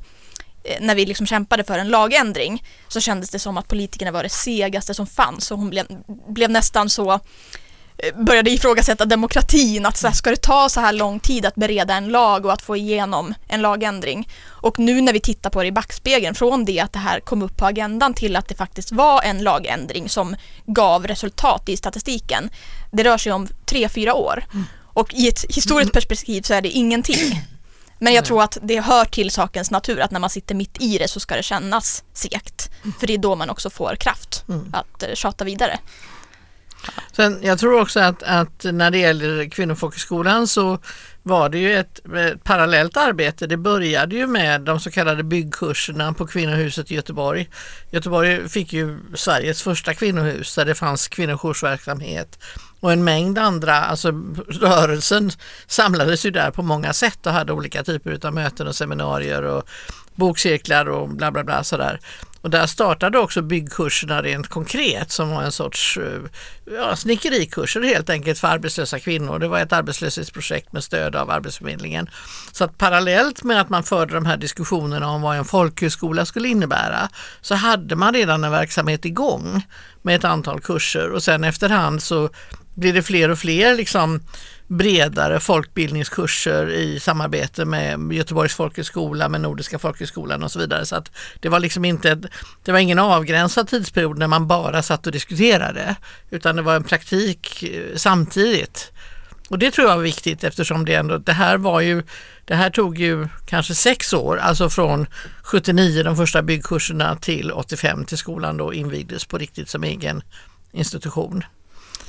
eh, 0.63 0.77
när 0.81 0.95
vi 0.95 1.05
liksom 1.05 1.25
kämpade 1.25 1.63
för 1.63 1.79
en 1.79 1.89
lagändring 1.89 2.63
så 2.87 2.99
kändes 2.99 3.29
det 3.29 3.39
som 3.39 3.57
att 3.57 3.67
politikerna 3.67 4.11
var 4.11 4.23
det 4.23 4.29
segaste 4.29 4.93
som 4.93 5.07
fanns 5.07 5.51
och 5.51 5.57
hon 5.57 5.69
blev, 5.69 5.85
blev 6.27 6.49
nästan 6.49 6.89
så 6.89 7.19
började 8.15 8.51
ifrågasätta 8.51 9.05
demokratin, 9.05 9.85
att 9.85 9.97
så 9.97 10.07
här, 10.07 10.13
ska 10.13 10.29
det 10.29 10.41
ta 10.41 10.69
så 10.69 10.79
här 10.79 10.93
lång 10.93 11.19
tid 11.19 11.45
att 11.45 11.55
bereda 11.55 11.93
en 11.93 12.09
lag 12.09 12.45
och 12.45 12.53
att 12.53 12.61
få 12.61 12.77
igenom 12.77 13.33
en 13.47 13.61
lagändring? 13.61 14.29
Och 14.47 14.79
nu 14.79 15.01
när 15.01 15.13
vi 15.13 15.19
tittar 15.19 15.49
på 15.49 15.61
det 15.61 15.67
i 15.67 15.71
backspegeln, 15.71 16.35
från 16.35 16.65
det 16.65 16.79
att 16.79 16.93
det 16.93 16.99
här 16.99 17.19
kom 17.19 17.41
upp 17.41 17.57
på 17.57 17.65
agendan 17.65 18.13
till 18.13 18.35
att 18.35 18.47
det 18.47 18.55
faktiskt 18.55 18.91
var 18.91 19.21
en 19.21 19.43
lagändring 19.43 20.09
som 20.09 20.35
gav 20.65 21.07
resultat 21.07 21.69
i 21.69 21.77
statistiken, 21.77 22.49
det 22.91 23.03
rör 23.03 23.17
sig 23.17 23.31
om 23.31 23.47
tre, 23.65 23.89
fyra 23.89 24.13
år. 24.13 24.45
Mm. 24.53 24.65
Och 24.93 25.13
i 25.13 25.27
ett 25.27 25.45
historiskt 25.49 25.93
perspektiv 25.93 26.41
så 26.41 26.53
är 26.53 26.61
det 26.61 26.69
ingenting. 26.69 27.41
Men 27.99 28.13
jag 28.13 28.25
tror 28.25 28.43
att 28.43 28.57
det 28.61 28.79
hör 28.79 29.05
till 29.05 29.31
sakens 29.31 29.71
natur 29.71 29.99
att 29.99 30.11
när 30.11 30.19
man 30.19 30.29
sitter 30.29 30.55
mitt 30.55 30.81
i 30.81 30.97
det 30.97 31.07
så 31.07 31.19
ska 31.19 31.35
det 31.35 31.43
kännas 31.43 32.03
segt. 32.13 32.69
Mm. 32.83 32.93
För 32.99 33.07
det 33.07 33.13
är 33.13 33.17
då 33.17 33.35
man 33.35 33.49
också 33.49 33.69
får 33.69 33.95
kraft 33.95 34.43
mm. 34.47 34.73
att 34.73 35.03
eh, 35.03 35.13
tjata 35.13 35.43
vidare. 35.43 35.79
Sen, 37.11 37.39
jag 37.41 37.59
tror 37.59 37.81
också 37.81 37.99
att, 37.99 38.23
att 38.23 38.63
när 38.63 38.91
det 38.91 38.97
gäller 38.97 39.49
Kvinnofolkhögskolan 39.49 40.47
så 40.47 40.79
var 41.23 41.49
det 41.49 41.57
ju 41.57 41.73
ett, 41.73 41.99
ett, 42.15 42.43
parallellt 42.43 42.97
arbete. 42.97 43.47
Det 43.47 43.57
började 43.57 44.15
ju 44.15 44.27
med 44.27 44.61
de 44.61 44.79
så 44.79 44.91
kallade 44.91 45.23
byggkurserna 45.23 46.13
på 46.13 46.27
Kvinnohuset 46.27 46.91
i 46.91 46.95
Göteborg. 46.95 47.49
Göteborg 47.91 48.49
fick 48.49 48.73
ju 48.73 48.99
Sveriges 49.15 49.61
första 49.61 49.93
kvinnohus 49.93 50.55
där 50.55 50.65
det 50.65 50.75
fanns 50.75 51.07
kvinnojoursverksamhet 51.07 52.39
och 52.81 52.91
en 52.91 53.03
mängd 53.03 53.37
andra, 53.37 53.75
alltså 53.75 54.11
rörelsen 54.47 55.31
samlades 55.67 56.25
ju 56.25 56.31
där 56.31 56.51
på 56.51 56.61
många 56.61 56.93
sätt 56.93 57.25
och 57.25 57.33
hade 57.33 57.53
olika 57.53 57.83
typer 57.83 58.25
av 58.25 58.33
möten 58.33 58.67
och 58.67 58.75
seminarier 58.75 59.43
och 59.43 59.63
bokcirklar 60.21 60.89
och 60.89 61.09
bla 61.09 61.31
bla 61.31 61.43
bla 61.43 61.63
sådär. 61.63 61.99
Och 62.41 62.49
där 62.49 62.67
startade 62.67 63.19
också 63.19 63.41
byggkurserna 63.41 64.21
rent 64.21 64.47
konkret 64.47 65.11
som 65.11 65.29
var 65.29 65.43
en 65.43 65.51
sorts 65.51 65.97
eh, 65.97 66.21
ja, 66.75 66.95
snickerikurser 66.95 67.81
helt 67.81 68.09
enkelt 68.09 68.39
för 68.39 68.47
arbetslösa 68.47 68.99
kvinnor. 68.99 69.39
Det 69.39 69.47
var 69.47 69.59
ett 69.59 69.73
arbetslöshetsprojekt 69.73 70.73
med 70.73 70.83
stöd 70.83 71.15
av 71.15 71.29
Arbetsförmedlingen. 71.29 72.09
Så 72.51 72.63
att 72.63 72.77
parallellt 72.77 73.43
med 73.43 73.61
att 73.61 73.69
man 73.69 73.83
förde 73.83 74.13
de 74.13 74.25
här 74.25 74.37
diskussionerna 74.37 75.09
om 75.09 75.21
vad 75.21 75.37
en 75.37 75.45
folkhögskola 75.45 76.25
skulle 76.25 76.47
innebära 76.47 77.09
så 77.41 77.55
hade 77.55 77.95
man 77.95 78.13
redan 78.13 78.43
en 78.43 78.51
verksamhet 78.51 79.05
igång 79.05 79.67
med 80.01 80.15
ett 80.15 80.25
antal 80.25 80.61
kurser 80.61 81.11
och 81.11 81.23
sen 81.23 81.43
efterhand 81.43 82.03
så 82.03 82.29
blir 82.75 82.93
det 82.93 83.03
fler 83.03 83.29
och 83.29 83.39
fler 83.39 83.75
liksom 83.75 84.21
bredare 84.77 85.39
folkbildningskurser 85.39 86.69
i 86.69 86.99
samarbete 86.99 87.65
med 87.65 88.13
Göteborgs 88.13 88.55
folkhögskola, 88.55 89.29
med 89.29 89.41
Nordiska 89.41 89.79
folkhögskolan 89.79 90.43
och 90.43 90.51
så 90.51 90.59
vidare. 90.59 90.85
Så 90.85 90.95
att 90.95 91.11
det 91.39 91.49
var 91.49 91.59
liksom 91.59 91.85
inte, 91.85 92.19
det 92.63 92.71
var 92.71 92.79
ingen 92.79 92.99
avgränsad 92.99 93.67
tidsperiod 93.67 94.17
när 94.17 94.27
man 94.27 94.47
bara 94.47 94.81
satt 94.83 95.05
och 95.07 95.13
diskuterade 95.13 95.95
utan 96.29 96.55
det 96.55 96.61
var 96.61 96.75
en 96.75 96.83
praktik 96.83 97.63
eh, 97.63 97.95
samtidigt. 97.95 98.91
Och 99.49 99.59
det 99.59 99.71
tror 99.71 99.87
jag 99.87 99.95
var 99.95 100.03
viktigt 100.03 100.43
eftersom 100.43 100.85
det 100.85 100.95
ändå, 100.95 101.17
det 101.17 101.33
här 101.33 101.57
var 101.57 101.81
ju, 101.81 102.03
det 102.45 102.55
här 102.55 102.69
tog 102.69 102.97
ju 102.97 103.27
kanske 103.47 103.75
sex 103.75 104.13
år, 104.13 104.37
alltså 104.37 104.69
från 104.69 105.07
79 105.43 106.03
de 106.03 106.17
första 106.17 106.41
byggkurserna 106.41 107.15
till 107.15 107.51
85 107.51 108.05
till 108.05 108.17
skolan 108.17 108.57
då 108.57 108.73
invigdes 108.73 109.25
på 109.25 109.37
riktigt 109.37 109.69
som 109.69 109.83
egen 109.83 110.21
institution. 110.71 111.43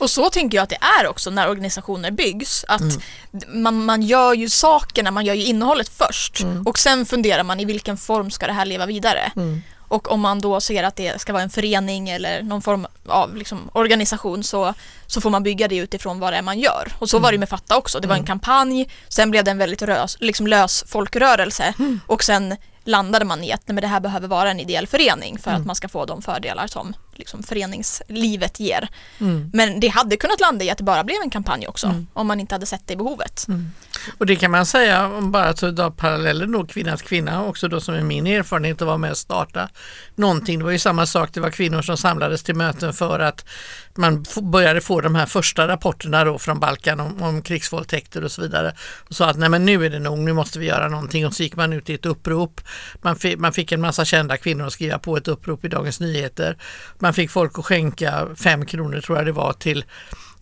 Och 0.02 0.11
så 0.11 0.30
tänker 0.30 0.59
jag 0.59 0.62
att 0.62 0.71
det 0.71 0.78
är 1.00 1.06
också 1.06 1.30
när 1.30 1.49
organisationer 1.49 2.11
byggs. 2.11 2.64
Att 2.68 2.80
mm. 2.80 3.62
man, 3.62 3.85
man 3.85 4.02
gör 4.02 4.35
ju 4.35 4.49
sakerna, 4.49 5.11
man 5.11 5.25
gör 5.25 5.35
ju 5.35 5.44
innehållet 5.44 5.88
först 5.88 6.40
mm. 6.40 6.66
och 6.66 6.78
sen 6.78 7.06
funderar 7.06 7.42
man 7.42 7.61
i 7.61 7.64
vilken 7.64 7.97
form 7.97 8.30
ska 8.30 8.47
det 8.47 8.52
här 8.52 8.64
leva 8.64 8.87
vidare. 8.87 9.32
Mm. 9.37 9.62
Och 9.78 10.12
om 10.12 10.21
man 10.21 10.40
då 10.40 10.61
ser 10.61 10.85
att 10.85 10.97
det 10.97 11.21
ska 11.21 11.32
vara 11.32 11.42
en 11.42 11.50
förening 11.50 12.09
eller 12.09 12.42
någon 12.42 12.62
form 12.62 12.87
av 13.06 13.37
liksom, 13.37 13.71
organisation 13.73 14.44
så, 14.44 14.75
så 15.06 15.21
får 15.21 15.30
man 15.30 15.42
bygga 15.42 15.68
det 15.68 15.76
utifrån 15.76 16.21
vad 16.21 16.32
det 16.32 16.37
är 16.37 16.42
man 16.42 16.59
gör. 16.59 16.92
Och 16.99 17.11
så 17.11 17.18
var 17.18 17.30
det 17.30 17.35
mm. 17.35 17.40
med 17.40 17.49
Fatta 17.49 17.76
också. 17.76 18.00
Det 18.00 18.09
var 18.09 18.14
en 18.14 18.18
mm. 18.18 18.26
kampanj, 18.26 18.88
sen 19.09 19.30
blev 19.30 19.44
det 19.44 19.50
en 19.50 19.59
väldigt 19.59 19.82
rös, 19.82 20.16
liksom 20.21 20.47
lös 20.47 20.85
folkrörelse 20.87 21.75
mm. 21.78 22.00
och 22.06 22.25
sen 22.25 22.56
landade 22.85 23.25
man 23.25 23.44
i 23.44 23.52
att 23.52 23.68
nej, 23.68 23.75
men 23.75 23.82
det 23.82 23.88
här 23.88 24.00
behöver 24.00 24.28
vara 24.28 24.50
en 24.50 24.61
ideell 24.61 24.87
förening 24.87 25.38
för 25.38 25.50
att 25.50 25.66
man 25.66 25.76
ska 25.76 25.88
få 25.88 26.04
de 26.04 26.23
fördelar 26.23 26.66
som 26.66 26.94
liksom, 27.12 27.42
föreningslivet 27.42 28.61
ger. 28.61 28.88
Mm. 29.21 29.50
Men 29.52 29.81
det 29.81 29.88
hade 29.88 30.16
kunnat 30.16 30.40
landa 30.40 30.64
i 30.64 30.71
att 30.71 30.78
det 30.78 30.85
bara 30.85 31.04
blev 31.04 31.16
en 31.23 31.31
kampanj 31.31 31.66
också 31.66 31.87
mm. 31.87 32.07
om 32.12 32.26
man 32.26 32.40
inte 32.40 32.54
hade 32.54 32.66
sett 32.66 32.83
det 32.87 32.97
behovet. 32.97 33.45
Mm. 33.49 33.71
Och 34.19 34.26
det 34.26 34.37
kan 34.37 34.50
man 34.50 34.66
säga 34.66 35.07
om 35.07 35.33
bara 35.33 35.49
att 35.49 35.61
dra 35.61 35.90
parallellen 35.90 36.52
då 36.52 36.66
kvinna 36.66 36.97
till 36.97 37.07
kvinna 37.07 37.45
också 37.45 37.69
då 37.69 37.81
som 37.81 37.95
är 37.95 38.02
min 38.02 38.26
erfarenhet 38.26 38.83
att 38.83 38.87
vara 38.87 38.99
med 38.99 39.11
och 39.11 39.16
starta 39.16 39.69
någonting. 40.14 40.59
Det 40.59 40.64
var 40.64 40.73
ju 40.73 40.78
samma 40.78 41.07
sak, 41.07 41.31
det 41.33 41.40
var 41.40 41.50
kvinnor 41.50 41.83
som 41.83 41.97
samlades 41.97 42.42
till 42.42 42.54
möten 42.54 42.92
för 42.92 43.19
att 43.19 43.45
man 43.95 44.25
började 44.42 44.81
få 44.81 45.00
de 45.00 45.14
här 45.14 45.26
första 45.26 45.69
rapporterna 45.69 46.25
då 46.25 46.38
från 46.38 46.61
Balkan 46.61 47.00
om, 47.00 47.23
om 47.23 47.42
krigsvåldtäkter 47.42 48.25
och 48.25 48.33
så 48.33 48.42
vidare 48.42 48.75
och 49.09 49.14
sa 49.14 49.31
att 49.31 49.38
nej 49.38 49.49
men 49.49 49.64
nu 49.64 49.87
är 49.87 49.90
det 49.90 49.99
nog, 49.99 50.19
nu 50.19 50.33
måste 50.33 50.59
vi 50.59 50.66
göra 50.66 50.88
någonting 50.88 51.26
och 51.26 51.35
så 51.35 51.42
gick 51.42 51.57
man 51.57 51.73
ut 51.73 51.90
i 51.90 51.95
ett 51.95 52.07
upprop. 52.07 52.61
Man 53.02 53.16
fick, 53.16 53.38
man 53.38 53.52
fick 53.52 53.73
en 53.73 53.81
massa 53.81 54.04
kända 54.04 54.37
kvinnor 54.37 54.66
att 54.66 54.73
skriva 54.73 54.99
på 54.99 55.16
ett 55.16 55.28
upprop 55.28 55.64
i 55.64 55.69
Dagens 55.69 56.00
Nyheter. 56.00 56.57
Man 57.02 57.14
fick 57.14 57.30
folk 57.30 57.59
att 57.59 57.64
skänka 57.64 58.28
fem 58.37 58.66
kronor 58.66 59.00
tror 59.00 59.18
jag 59.18 59.26
det 59.26 59.32
var 59.32 59.52
till 59.52 59.85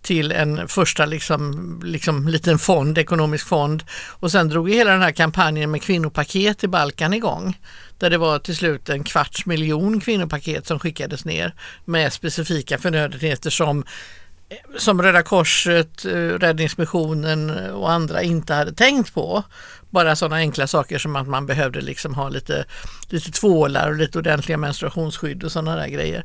till 0.03 0.33
en 0.33 0.69
första 0.69 1.07
liksom, 1.07 1.81
liksom 1.85 2.29
liten 2.29 2.59
fond, 2.59 2.99
ekonomisk 2.99 3.47
fond 3.47 3.85
och 4.09 4.31
sen 4.31 4.49
drog 4.49 4.71
hela 4.71 4.91
den 4.91 5.03
här 5.03 5.13
kampanjen 5.13 5.71
med 5.71 5.83
kvinnopaket 5.83 6.65
i 6.65 6.69
Balkan 6.69 7.15
igång. 7.15 7.59
Där 7.99 8.11
det 8.11 8.19
var 8.19 8.39
till 8.39 8.57
slut 8.57 8.89
en 8.89 9.05
kvarts 9.05 9.47
miljon 9.47 10.01
kvinnopaket 10.01 10.67
som 10.67 10.79
skickades 10.79 11.25
ner 11.25 11.55
med 11.85 12.13
specifika 12.13 12.79
förnödenheter 12.79 13.51
som 13.51 13.85
som 14.79 15.03
Röda 15.03 15.23
Korset, 15.23 16.05
eh, 16.05 16.13
Räddningsmissionen 16.13 17.51
eh, 17.51 17.71
och 17.71 17.91
andra 17.91 18.23
inte 18.23 18.55
hade 18.55 18.73
tänkt 18.73 19.15
på. 19.15 19.43
Bara 19.91 20.17
sådana 20.17 20.37
enkla 20.37 20.67
saker 20.67 20.99
som 20.99 21.17
att 21.17 21.29
man 21.29 21.47
behövde 21.47 21.81
liksom 21.81 22.15
ha 22.15 22.29
lite, 22.29 22.65
lite 23.09 23.31
tvålar 23.31 23.89
och 23.89 23.97
lite 23.97 24.19
ordentliga 24.19 24.59
menstruationsskydd 24.59 25.45
och 25.45 25.53
sådana 25.53 25.77
där 25.77 25.89
grejer. 25.89 26.25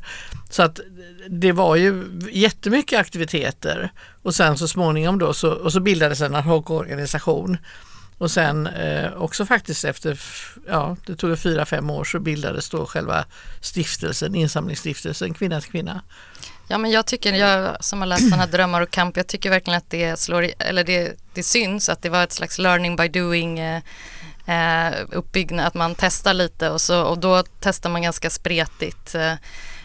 Så 0.50 0.62
att 0.62 0.80
det 1.28 1.52
var 1.52 1.76
ju 1.76 2.04
jättemycket 2.32 3.00
aktiviteter 3.00 3.92
och 4.22 4.34
sen 4.34 4.58
så 4.58 4.68
småningom 4.68 5.18
då 5.18 5.34
så, 5.34 5.52
och 5.52 5.72
så 5.72 5.80
bildades 5.80 6.20
en 6.20 6.34
ad 6.34 6.44
hoc-organisation. 6.44 7.58
Och 8.18 8.30
sen 8.30 8.66
eh, 8.66 9.12
också 9.12 9.46
faktiskt 9.46 9.84
efter, 9.84 10.20
ja 10.66 10.96
det 11.06 11.16
tog 11.16 11.38
fyra, 11.38 11.66
fem 11.66 11.90
år 11.90 12.04
så 12.04 12.20
bildades 12.20 12.70
då 12.70 12.86
själva 12.86 13.24
stiftelsen, 13.60 14.34
insamlingsstiftelsen 14.34 15.34
Kvinna 15.34 15.60
till 15.60 15.70
kvinna. 15.70 16.02
Ja 16.68 16.78
men 16.78 16.90
jag 16.90 17.06
tycker, 17.06 17.32
jag 17.32 17.84
som 17.84 18.00
har 18.00 18.06
läst 18.06 18.30
den 18.30 18.40
här 18.40 18.46
Drömmar 18.46 18.80
och 18.80 18.90
kamp, 18.90 19.16
jag 19.16 19.26
tycker 19.26 19.50
verkligen 19.50 19.78
att 19.78 19.90
det 19.90 20.18
slår, 20.18 20.50
eller 20.58 20.84
det, 20.84 21.18
det 21.34 21.42
syns 21.42 21.88
att 21.88 22.02
det 22.02 22.08
var 22.08 22.24
ett 22.24 22.32
slags 22.32 22.58
learning 22.58 22.96
by 22.96 23.08
doing 23.08 23.58
eh, 23.58 23.82
eh, 24.46 24.94
uppbyggnad, 25.12 25.66
att 25.66 25.74
man 25.74 25.94
testar 25.98 26.34
lite 26.34 26.70
och, 26.70 26.80
så, 26.80 27.02
och 27.02 27.18
då 27.18 27.42
testar 27.60 27.90
man 27.90 28.02
ganska 28.02 28.30
spretigt. 28.30 29.14
Eh, 29.14 29.32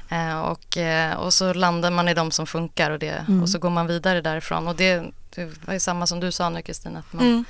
eh 0.09 0.39
och, 0.39 0.77
eh, 0.77 1.13
och 1.13 1.33
så 1.33 1.53
landar 1.53 1.91
man 1.91 2.07
i 2.07 2.13
de 2.13 2.31
som 2.31 2.47
funkar 2.47 2.91
och, 2.91 2.99
det, 2.99 3.25
mm. 3.27 3.41
och 3.41 3.49
så 3.49 3.59
går 3.59 3.69
man 3.69 3.87
vidare 3.87 4.21
därifrån. 4.21 4.67
Och 4.67 4.75
det, 4.75 5.03
det 5.35 5.49
var 5.65 5.73
ju 5.73 5.79
samma 5.79 6.07
som 6.07 6.19
du 6.19 6.31
sa 6.31 6.49
nu 6.49 6.61
Kristina, 6.61 6.99
att 6.99 7.13
man 7.13 7.25
mm. 7.25 7.45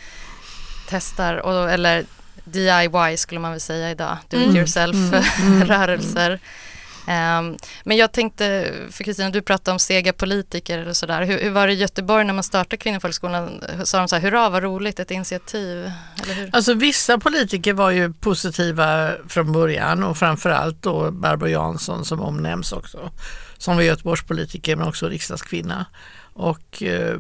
testar, 0.89 1.35
och, 1.35 1.71
eller 1.71 2.05
DIY 2.43 3.17
skulle 3.17 3.39
man 3.39 3.51
väl 3.51 3.59
säga 3.59 3.91
idag, 3.91 4.17
do 4.29 4.37
it 4.37 4.43
mm. 4.43 4.57
yourself 4.57 4.95
mm. 5.39 5.67
Ehm, 7.11 7.57
men 7.83 7.97
jag 7.97 8.11
tänkte, 8.11 8.73
för 8.91 9.03
Kristina, 9.03 9.29
du 9.29 9.41
pratade 9.41 9.73
om 9.73 9.79
sega 9.79 10.13
politiker 10.13 10.87
och 10.87 10.97
sådär. 10.97 11.23
Hur, 11.23 11.39
hur, 11.39 11.49
var 11.49 11.67
det 11.67 11.73
i 11.73 11.75
Göteborg 11.75 12.25
när 12.25 12.33
man 12.33 12.43
startade 12.43 12.77
Kvinnofolkhögskolan? 12.77 13.63
Sa 13.83 13.97
de 13.97 14.07
så 14.07 14.15
här, 14.15 14.23
hurra 14.23 14.49
vad 14.49 14.63
roligt, 14.63 14.99
ett 14.99 15.11
initiativ? 15.11 15.91
Eller 16.23 16.33
hur? 16.33 16.49
Alltså 16.53 16.73
vissa 16.73 17.17
politiker 17.17 17.73
var 17.73 17.91
ju 17.91 18.13
positiva 18.13 19.11
från 19.27 19.51
början 19.51 20.03
och 20.03 20.17
framförallt 20.17 20.81
då 20.81 21.11
Barbro 21.11 21.47
Jansson 21.47 22.05
som 22.05 22.21
omnämns 22.21 22.71
också. 22.71 23.11
Som 23.57 23.75
var 23.75 23.83
Göteborgspolitiker 23.83 24.75
men 24.75 24.87
också 24.87 25.07
riksdagskvinna. 25.07 25.85
Och 26.33 26.83
eh, 26.83 27.17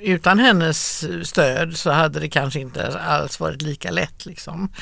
utan 0.00 0.38
hennes 0.38 1.04
stöd 1.28 1.76
så 1.76 1.90
hade 1.90 2.20
det 2.20 2.28
kanske 2.28 2.60
inte 2.60 2.98
alls 2.98 3.40
varit 3.40 3.62
lika 3.62 3.90
lätt. 3.90 4.26
Liksom. 4.26 4.72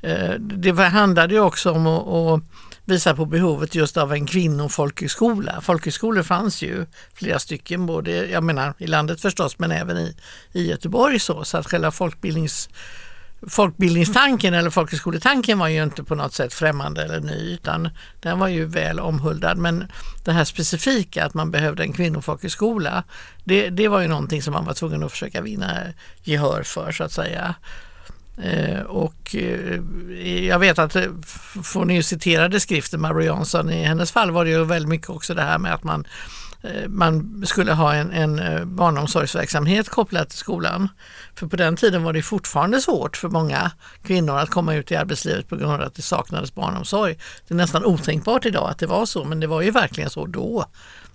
Eh, 0.00 0.34
det 0.38 0.82
handlade 0.82 1.34
ju 1.34 1.40
också 1.40 1.70
om 1.72 1.86
att 1.86 2.42
visar 2.90 3.14
på 3.14 3.24
behovet 3.24 3.74
just 3.74 3.96
av 3.96 4.12
en 4.12 4.26
kvinnofolkhögskola. 4.26 5.60
Folkhögskolor 5.60 6.22
fanns 6.22 6.62
ju 6.62 6.86
flera 7.14 7.38
stycken, 7.38 7.86
både 7.86 8.26
jag 8.26 8.44
menar, 8.44 8.74
i 8.78 8.86
landet 8.86 9.20
förstås 9.20 9.58
men 9.58 9.72
även 9.72 9.96
i, 9.96 10.16
i 10.52 10.70
Göteborg 10.70 11.18
så, 11.18 11.44
så 11.44 11.58
att 11.58 11.66
själva 11.66 11.90
folkbildnings 11.90 12.68
folkbildningstanken 13.48 14.54
eller 14.54 14.70
folkhögskoletanken 14.70 15.58
var 15.58 15.68
ju 15.68 15.82
inte 15.82 16.04
på 16.04 16.14
något 16.14 16.34
sätt 16.34 16.54
främmande 16.54 17.04
eller 17.04 17.20
ny 17.20 17.52
utan 17.52 17.88
den 18.20 18.38
var 18.38 18.48
ju 18.48 18.64
väl 18.64 19.00
omhuldad. 19.00 19.58
Men 19.58 19.88
det 20.24 20.32
här 20.32 20.44
specifika 20.44 21.24
att 21.24 21.34
man 21.34 21.50
behövde 21.50 21.82
en 21.82 21.92
kvinnofolkhögskola 21.92 23.04
det, 23.44 23.70
det 23.70 23.88
var 23.88 24.00
ju 24.00 24.08
någonting 24.08 24.42
som 24.42 24.52
man 24.52 24.64
var 24.64 24.74
tvungen 24.74 25.02
att 25.02 25.10
försöka 25.10 25.40
vinna 25.40 25.78
gehör 26.22 26.62
för 26.62 26.92
så 26.92 27.04
att 27.04 27.12
säga. 27.12 27.54
Eh, 28.42 28.80
och 28.80 29.34
eh, 29.34 29.80
jag 30.46 30.58
vet 30.58 30.78
att, 30.78 30.96
eh, 30.96 31.02
från 31.02 31.64
får 31.64 31.84
ni 31.84 31.94
ju 31.94 32.02
citerade 32.02 32.60
skriften 32.60 33.00
Marie 33.00 33.26
Jansson, 33.26 33.70
i 33.70 33.84
hennes 33.84 34.12
fall 34.12 34.30
var 34.30 34.44
det 34.44 34.50
ju 34.50 34.64
väldigt 34.64 34.88
mycket 34.88 35.10
också 35.10 35.34
det 35.34 35.42
här 35.42 35.58
med 35.58 35.74
att 35.74 35.84
man 35.84 36.04
man 36.88 37.42
skulle 37.46 37.72
ha 37.72 37.94
en, 37.94 38.10
en 38.10 38.40
barnomsorgsverksamhet 38.76 39.88
kopplad 39.88 40.28
till 40.28 40.38
skolan. 40.38 40.88
För 41.34 41.46
på 41.46 41.56
den 41.56 41.76
tiden 41.76 42.02
var 42.02 42.12
det 42.12 42.22
fortfarande 42.22 42.80
svårt 42.80 43.16
för 43.16 43.28
många 43.28 43.70
kvinnor 44.02 44.38
att 44.38 44.50
komma 44.50 44.74
ut 44.74 44.90
i 44.90 44.96
arbetslivet 44.96 45.48
på 45.48 45.56
grund 45.56 45.72
av 45.72 45.80
att 45.80 45.94
det 45.94 46.02
saknades 46.02 46.54
barnomsorg. 46.54 47.18
Det 47.48 47.54
är 47.54 47.56
nästan 47.56 47.84
otänkbart 47.84 48.46
idag 48.46 48.70
att 48.70 48.78
det 48.78 48.86
var 48.86 49.06
så 49.06 49.24
men 49.24 49.40
det 49.40 49.46
var 49.46 49.62
ju 49.62 49.70
verkligen 49.70 50.10
så 50.10 50.26
då. 50.26 50.64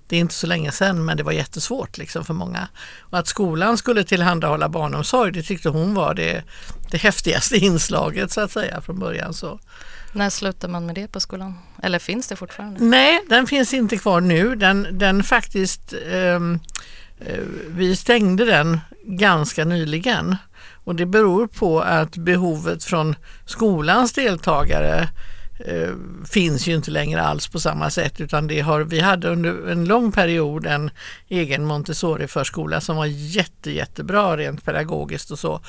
Det 0.08 0.16
är 0.16 0.20
inte 0.20 0.34
så 0.34 0.48
länge 0.48 0.72
sedan 0.72 1.06
men 1.06 1.18
det 1.18 1.24
var 1.24 1.32
jättesvårt 1.32 1.98
liksom 1.98 2.26
för 2.26 2.34
många. 2.34 2.68
Och 3.00 3.18
att 3.18 3.28
skolan 3.28 3.78
skulle 3.78 4.04
tillhandahålla 4.04 4.70
barnomsorg 4.70 5.32
det 5.32 5.44
tyckte 5.44 5.70
hon 5.70 5.94
var 5.94 6.14
det, 6.14 6.44
det 6.92 6.98
häftigaste 6.98 7.58
inslaget 7.66 8.32
så 8.32 8.42
att 8.42 8.52
säga 8.52 8.82
från 8.82 9.00
början. 9.00 9.34
Så. 9.34 9.60
När 10.14 10.30
slutar 10.30 10.68
man 10.68 10.86
med 10.86 10.96
det 10.96 11.08
på 11.08 11.20
skolan? 11.20 11.54
Eller 11.84 12.00
finns 12.00 12.28
det 12.28 12.36
fortfarande? 12.36 12.84
Nej, 12.84 13.22
den 13.30 13.48
finns 13.48 13.74
inte 13.74 13.98
kvar 13.98 14.22
nu. 14.22 14.56
Den, 14.56 14.88
den 14.92 15.24
faktiskt, 15.24 15.94
ehm, 16.12 16.60
eh, 17.20 17.40
vi 17.68 17.96
stängde 17.96 18.46
den 18.46 18.80
ganska 19.04 19.66
nyligen 19.66 20.36
och 20.86 20.96
det 20.96 21.06
beror 21.06 21.48
på 21.48 21.82
att 21.82 22.18
behovet 22.18 22.84
från 22.84 23.16
skolans 23.46 24.14
deltagare 24.14 25.10
eh, 25.60 25.94
finns 26.30 26.68
ju 26.68 26.76
inte 26.76 26.92
längre 26.92 27.22
alls 27.22 27.48
på 27.48 27.60
samma 27.60 27.90
sätt 27.90 28.22
utan 28.22 28.48
det 28.48 28.60
har, 28.60 28.82
vi 28.82 29.00
hade 29.00 29.30
under 29.30 29.68
en 29.68 29.86
lång 29.86 30.12
period 30.12 30.66
en 30.66 30.92
egen 31.28 31.66
Montessori-förskola 31.66 32.82
som 32.82 32.96
var 32.96 33.06
jätte, 33.06 33.72
jättebra 33.72 34.38
rent 34.38 34.66
pedagogiskt 34.66 35.32
och 35.32 35.40
så. 35.40 35.62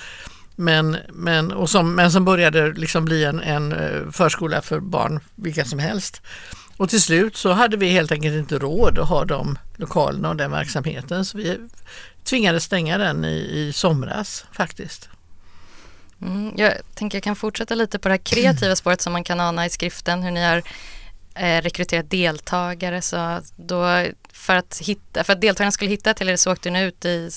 Men, 0.56 0.96
men, 1.08 1.52
och 1.52 1.70
som, 1.70 1.94
men 1.94 2.12
som 2.12 2.24
började 2.24 2.72
liksom 2.72 3.04
bli 3.04 3.24
en, 3.24 3.40
en 3.40 3.72
eh, 3.72 4.10
förskola 4.10 4.62
för 4.62 4.80
barn, 4.80 5.20
vilka 5.34 5.64
som 5.64 5.78
helst. 5.78 6.22
Och 6.76 6.88
till 6.88 7.02
slut 7.02 7.36
så 7.36 7.52
hade 7.52 7.76
vi 7.76 7.88
helt 7.88 8.12
enkelt 8.12 8.34
inte 8.34 8.58
råd 8.58 8.98
att 8.98 9.08
ha 9.08 9.24
de 9.24 9.58
lokalerna 9.76 10.28
och 10.28 10.36
den 10.36 10.50
verksamheten 10.50 11.24
så 11.24 11.38
vi 11.38 11.58
tvingades 12.24 12.64
stänga 12.64 12.98
den 12.98 13.24
i, 13.24 13.36
i 13.36 13.72
somras 13.72 14.44
faktiskt. 14.52 15.08
Mm, 16.22 16.52
jag 16.56 16.72
tänker 16.94 17.18
jag 17.18 17.22
kan 17.22 17.36
fortsätta 17.36 17.74
lite 17.74 17.98
på 17.98 18.08
det 18.08 18.12
här 18.12 18.18
kreativa 18.18 18.76
spåret 18.76 19.00
som 19.00 19.12
man 19.12 19.24
kan 19.24 19.40
ana 19.40 19.66
i 19.66 19.70
skriften, 19.70 20.22
hur 20.22 20.30
ni 20.30 20.44
har 20.44 20.62
eh, 21.34 21.62
rekryterat 21.62 22.10
deltagare. 22.10 23.02
Så 23.02 23.40
då, 23.56 24.06
för, 24.32 24.56
att 24.56 24.78
hitta, 24.78 25.24
för 25.24 25.32
att 25.32 25.40
deltagarna 25.40 25.72
skulle 25.72 25.90
hitta 25.90 26.14
till 26.14 26.28
er 26.28 26.36
så 26.36 26.52
åkte 26.52 26.70
ni 26.70 26.82
ut 26.82 27.04
i 27.04 27.30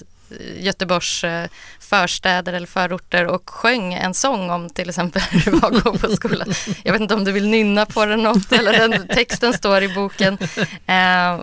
Göteborgs 0.60 1.24
eh, 1.24 1.50
förstäder 1.80 2.54
eller 2.54 2.68
förorter 2.68 3.26
och 3.26 3.50
sjöng 3.50 3.94
en 3.94 4.14
sång 4.14 4.50
om 4.50 4.70
till 4.70 4.90
exempel 4.90 5.22
hur 5.32 5.52
det 5.52 5.58
var 5.58 5.72
att 5.72 5.84
gå 5.84 5.98
på 5.98 6.16
skolan. 6.16 6.54
Jag 6.84 6.94
vet 6.94 7.02
inte 7.02 7.14
om 7.14 7.24
du 7.24 7.32
vill 7.32 7.48
nynna 7.48 7.86
på 7.86 8.06
den 8.06 8.24
något 8.24 8.52
eller 8.52 8.88
den 8.88 9.08
texten 9.16 9.54
står 9.54 9.84
i 9.84 9.90
boken. 9.94 10.38
Eh, 10.86 11.40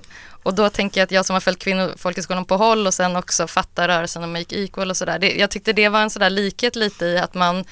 och 0.46 0.54
då 0.54 0.70
tänker 0.70 1.00
jag 1.00 1.04
att 1.04 1.10
jag 1.10 1.26
som 1.26 1.34
har 1.34 1.40
följt 1.40 1.58
kvinnofolkhögskolan 1.58 2.44
på 2.44 2.56
håll 2.56 2.86
och 2.86 2.94
sen 2.94 3.16
också 3.16 3.46
fattar 3.46 3.88
rörelsen 3.88 4.22
och 4.22 4.28
Make 4.28 4.56
Equal 4.56 4.90
och 4.90 4.96
sådär. 4.96 5.38
Jag 5.38 5.50
tyckte 5.50 5.72
det 5.72 5.88
var 5.88 6.02
en 6.02 6.10
sådär 6.10 6.30
likhet 6.30 6.76
lite 6.76 7.06
i 7.06 7.18
att 7.18 7.34
man 7.34 7.64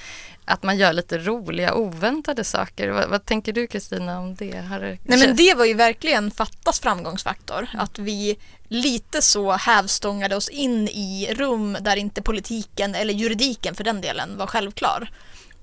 att 0.45 0.63
man 0.63 0.79
gör 0.79 0.93
lite 0.93 1.19
roliga 1.19 1.75
oväntade 1.75 2.45
saker. 2.45 2.89
Vad, 2.89 3.09
vad 3.09 3.25
tänker 3.25 3.53
du 3.53 3.67
Kristina 3.67 4.19
om 4.19 4.35
det? 4.35 4.51
det 4.51 4.99
Nej 5.03 5.19
men 5.19 5.37
det 5.37 5.55
var 5.55 5.65
ju 5.65 5.75
verkligen 5.75 6.31
Fattas 6.31 6.81
framgångsfaktor. 6.81 7.69
Att 7.75 7.99
vi 7.99 8.37
lite 8.69 9.23
så 9.23 9.53
hävstångade 9.53 10.37
oss 10.37 10.49
in 10.49 10.89
i 10.89 11.35
rum 11.35 11.77
där 11.81 11.97
inte 11.97 12.23
politiken 12.23 12.95
eller 12.95 13.15
juridiken 13.15 13.75
för 13.75 13.85
den 13.85 14.01
delen 14.01 14.37
var 14.37 14.47
självklar. 14.47 15.11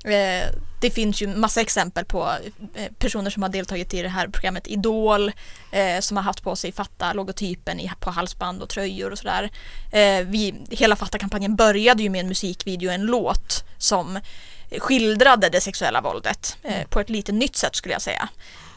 Eh, 0.05 0.49
det 0.79 0.89
finns 0.89 1.21
ju 1.21 1.27
massa 1.27 1.61
exempel 1.61 2.05
på 2.05 2.29
eh, 2.75 2.91
personer 2.99 3.29
som 3.29 3.43
har 3.43 3.49
deltagit 3.49 3.93
i 3.93 4.01
det 4.01 4.09
här 4.09 4.27
programmet 4.27 4.67
Idol 4.67 5.31
eh, 5.71 5.99
som 5.99 6.17
har 6.17 6.23
haft 6.23 6.43
på 6.43 6.55
sig 6.55 6.71
Fatta-logotypen 6.71 7.89
på 7.99 8.09
halsband 8.09 8.61
och 8.61 8.69
tröjor 8.69 9.11
och 9.11 9.17
sådär. 9.17 9.49
hela 10.69 10.95
Fatta-kampanjen 10.95 11.55
började 11.55 12.03
ju 12.03 12.09
med 12.09 12.21
en 12.21 12.27
musikvideo, 12.27 12.89
en 12.89 13.05
låt 13.05 13.63
som 13.77 14.19
skildrade 14.77 15.49
det 15.49 15.61
sexuella 15.61 16.01
våldet 16.01 16.57
på 16.89 16.99
ett 16.99 17.09
lite 17.09 17.31
nytt 17.31 17.55
sätt 17.55 17.75
skulle 17.75 17.93
jag 17.93 18.01
säga. 18.01 18.29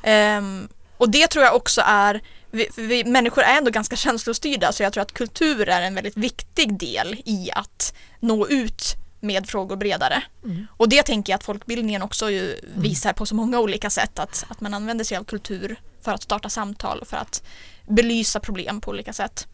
Ehm, 0.03 0.69
och 0.97 1.11
det 1.11 1.27
tror 1.27 1.45
jag 1.45 1.57
också 1.57 1.83
är 1.87 2.21
vi, 2.51 2.69
vi, 2.77 3.05
människor 3.05 3.43
är 3.43 3.59
ändå 3.59 3.71
ganska 3.71 3.97
känslostyrda 3.97 4.73
så 4.73 4.83
jag 4.83 4.93
tror 4.93 5.03
att 5.03 5.13
kultur 5.13 5.69
är 5.69 5.83
en 5.83 5.95
väldigt 5.95 6.17
viktig 6.17 6.79
del 6.79 7.23
i 7.25 7.51
att 7.55 7.95
nå 8.21 8.49
ut 8.49 8.97
med 9.25 9.47
frågor 9.47 9.77
bredare. 9.77 10.23
Mm. 10.45 10.67
Och 10.71 10.89
det 10.89 11.03
tänker 11.03 11.33
jag 11.33 11.39
att 11.39 11.45
folkbildningen 11.45 12.03
också 12.03 12.31
ju 12.31 12.61
visar 12.77 13.13
på 13.13 13.27
så 13.27 13.35
många 13.35 13.61
olika 13.61 13.91
sätt 13.91 14.19
att, 14.19 14.45
att 14.49 14.61
man 14.61 14.75
använder 14.75 15.05
sig 15.05 15.17
av 15.17 15.25
kultur 15.25 15.77
för 16.03 16.13
att 16.13 16.23
starta 16.23 16.49
samtal 16.49 16.99
och 16.99 17.09
för 17.09 17.17
att 17.17 17.43
belysa 17.87 18.41
problem 18.41 18.81
på 18.81 18.91
olika 18.91 19.13
sätt. 19.13 19.47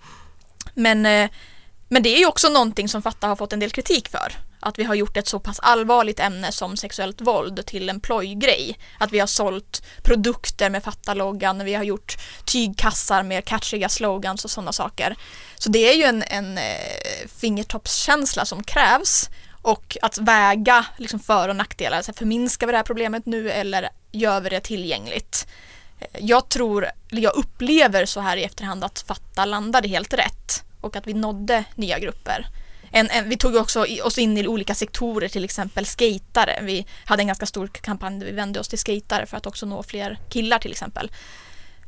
Men, 0.75 1.07
eh, 1.07 1.31
men 1.89 2.03
det 2.03 2.09
är 2.09 2.19
ju 2.19 2.27
också 2.27 2.49
någonting 2.49 2.89
som 2.89 3.03
Fatta 3.03 3.27
har 3.27 3.37
fått 3.37 3.53
en 3.53 3.61
del 3.61 3.71
kritik 3.71 4.09
för 4.09 4.33
att 4.61 4.79
vi 4.79 4.85
har 4.85 4.95
gjort 4.95 5.17
ett 5.17 5.29
så 5.29 5.41
pass 5.41 5.61
allvarligt 5.61 6.21
ämne 6.21 6.53
som 6.53 6.77
sexuellt 6.77 7.21
våld 7.21 7.67
till 7.67 7.89
en 7.89 8.01
plojgrej. 8.01 8.79
Att 8.99 9.13
vi 9.13 9.19
har 9.19 9.27
sålt 9.27 9.83
produkter 10.03 10.71
med 10.71 10.85
fattaloggan, 10.85 11.65
vi 11.65 11.75
har 11.75 11.85
gjort 11.85 12.17
tygkassar 12.45 13.23
med 13.23 13.45
catchiga 13.45 13.89
slogans 13.89 14.45
och 14.45 14.51
sådana 14.51 14.73
saker. 14.73 15.17
Så 15.59 15.71
det 15.71 15.91
är 15.91 15.95
ju 15.95 16.05
en, 16.05 16.23
en 16.23 16.59
eh, 16.59 17.29
fingertoppskänsla 17.41 18.45
som 18.45 18.63
krävs 18.63 19.29
och 19.63 19.97
att 20.03 20.19
väga 20.19 20.87
liksom 20.97 21.21
för 21.21 21.49
och 21.49 21.57
nackdelar. 21.57 22.03
Så 22.03 22.13
förminskar 22.13 22.67
vi 22.67 22.71
det 22.71 22.77
här 22.77 22.85
problemet 22.85 23.27
nu 23.27 23.51
eller 23.51 23.89
gör 24.13 24.41
vi 24.41 24.49
det 24.49 24.61
tillgängligt? 24.61 25.47
Eh, 25.99 26.07
jag 26.21 26.49
tror, 26.49 26.87
eller 27.11 27.23
jag 27.23 27.37
upplever 27.37 28.05
så 28.05 28.21
här 28.21 28.37
i 28.37 28.45
efterhand 28.45 28.85
att 28.85 29.05
Fatta 29.09 29.45
landade 29.45 29.89
helt 29.89 30.13
rätt 30.13 30.65
och 30.81 30.97
att 30.97 31.07
vi 31.07 31.15
nådde 31.15 31.65
nya 31.75 31.99
grupper 31.99 32.47
en, 32.93 33.11
en, 33.11 33.29
vi 33.29 33.37
tog 33.37 33.57
också 33.57 33.87
oss 34.03 34.19
in 34.19 34.39
i 34.39 34.47
olika 34.47 34.75
sektorer, 34.75 35.29
till 35.29 35.45
exempel 35.45 35.87
skatare. 35.87 36.59
Vi 36.63 36.87
hade 37.05 37.23
en 37.23 37.27
ganska 37.27 37.47
stor 37.47 37.67
kampanj 37.67 38.19
där 38.19 38.27
vi 38.27 38.33
vände 38.33 38.61
oss 38.61 38.69
till 38.69 38.79
skatare 38.79 39.27
för 39.27 39.37
att 39.37 39.47
också 39.47 39.67
nå 39.67 39.83
fler 39.83 40.19
killar 40.29 40.59
till 40.59 40.71
exempel. 40.71 41.11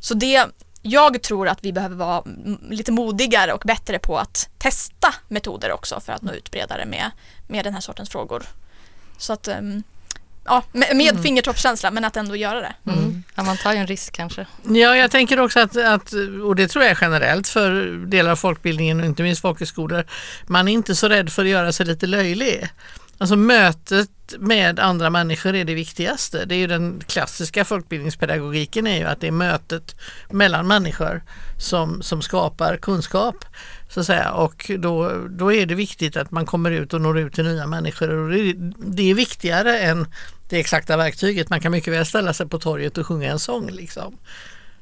Så 0.00 0.14
det, 0.14 0.46
jag 0.82 1.22
tror 1.22 1.48
att 1.48 1.64
vi 1.64 1.72
behöver 1.72 1.96
vara 1.96 2.24
lite 2.70 2.92
modigare 2.92 3.52
och 3.52 3.62
bättre 3.64 3.98
på 3.98 4.18
att 4.18 4.48
testa 4.58 5.14
metoder 5.28 5.72
också 5.72 6.00
för 6.00 6.12
att 6.12 6.22
nå 6.22 6.32
ut 6.32 6.50
bredare 6.50 6.84
med, 6.86 7.10
med 7.48 7.64
den 7.64 7.74
här 7.74 7.80
sortens 7.80 8.10
frågor. 8.10 8.42
Så 9.18 9.32
att 9.32 9.48
um, 9.48 9.82
ja, 10.44 10.62
med, 10.72 10.96
med 10.96 11.10
mm. 11.10 11.22
fingertoppskänsla 11.22 11.90
men 11.90 12.04
att 12.04 12.16
ändå 12.16 12.36
göra 12.36 12.60
det. 12.60 12.74
Mm. 12.92 13.22
Ja, 13.34 13.42
man 13.42 13.56
tar 13.56 13.72
ju 13.72 13.78
en 13.78 13.86
risk 13.86 14.12
kanske. 14.12 14.46
Ja, 14.62 14.96
jag 14.96 15.10
tänker 15.10 15.40
också 15.40 15.60
att, 15.60 15.76
att, 15.76 16.12
och 16.44 16.56
det 16.56 16.68
tror 16.68 16.84
jag 16.84 16.96
generellt 17.00 17.48
för 17.48 17.96
delar 18.06 18.30
av 18.30 18.36
folkbildningen 18.36 19.00
och 19.00 19.06
inte 19.06 19.22
minst 19.22 19.42
folkhögskolor, 19.42 20.04
man 20.46 20.68
är 20.68 20.72
inte 20.72 20.94
så 20.94 21.08
rädd 21.08 21.32
för 21.32 21.42
att 21.42 21.48
göra 21.48 21.72
sig 21.72 21.86
lite 21.86 22.06
löjlig. 22.06 22.68
Alltså 23.22 23.36
mötet 23.36 24.10
med 24.38 24.80
andra 24.80 25.10
människor 25.10 25.54
är 25.54 25.64
det 25.64 25.74
viktigaste. 25.74 26.44
Det 26.44 26.54
är 26.54 26.58
ju 26.58 26.66
den 26.66 27.00
klassiska 27.06 27.64
folkbildningspedagogiken 27.64 28.86
är 28.86 28.98
ju 28.98 29.04
att 29.04 29.20
det 29.20 29.26
är 29.26 29.32
mötet 29.32 29.96
mellan 30.30 30.66
människor 30.66 31.22
som, 31.58 32.02
som 32.02 32.22
skapar 32.22 32.76
kunskap. 32.76 33.44
Så 33.88 34.00
att 34.00 34.06
säga. 34.06 34.32
Och 34.32 34.70
då, 34.78 35.12
då 35.30 35.52
är 35.52 35.66
det 35.66 35.74
viktigt 35.74 36.16
att 36.16 36.30
man 36.30 36.46
kommer 36.46 36.70
ut 36.70 36.94
och 36.94 37.00
når 37.00 37.18
ut 37.18 37.34
till 37.34 37.44
nya 37.44 37.66
människor. 37.66 38.10
Och 38.10 38.30
det, 38.30 38.54
det 38.76 39.10
är 39.10 39.14
viktigare 39.14 39.78
än 39.78 40.06
det 40.48 40.60
exakta 40.60 40.96
verktyget. 40.96 41.50
Man 41.50 41.60
kan 41.60 41.72
mycket 41.72 41.92
väl 41.92 42.06
ställa 42.06 42.32
sig 42.32 42.48
på 42.48 42.58
torget 42.58 42.98
och 42.98 43.06
sjunga 43.06 43.30
en 43.30 43.38
sång. 43.38 43.70
Liksom. 43.70 44.18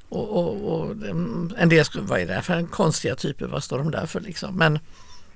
Och, 0.08 0.28
och, 0.36 0.80
och 0.80 0.90
en 1.58 1.68
del, 1.68 1.84
vad 1.94 2.20
är 2.20 2.26
det 2.26 2.42
för 2.42 2.66
konstiga 2.66 3.14
typer, 3.14 3.46
vad 3.46 3.64
står 3.64 3.78
de 3.78 3.90
där 3.90 4.06
för 4.06 4.20
liksom? 4.20 4.56
Men, 4.56 4.78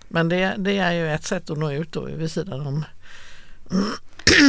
men 0.09 0.29
det, 0.29 0.55
det 0.59 0.79
är 0.79 0.93
ju 0.93 1.11
ett 1.11 1.25
sätt 1.25 1.51
att 1.51 1.59
nå 1.59 1.73
ut 1.73 1.93
då 1.93 2.05
vid 2.05 2.31
sidan 2.31 2.67
om 2.67 2.85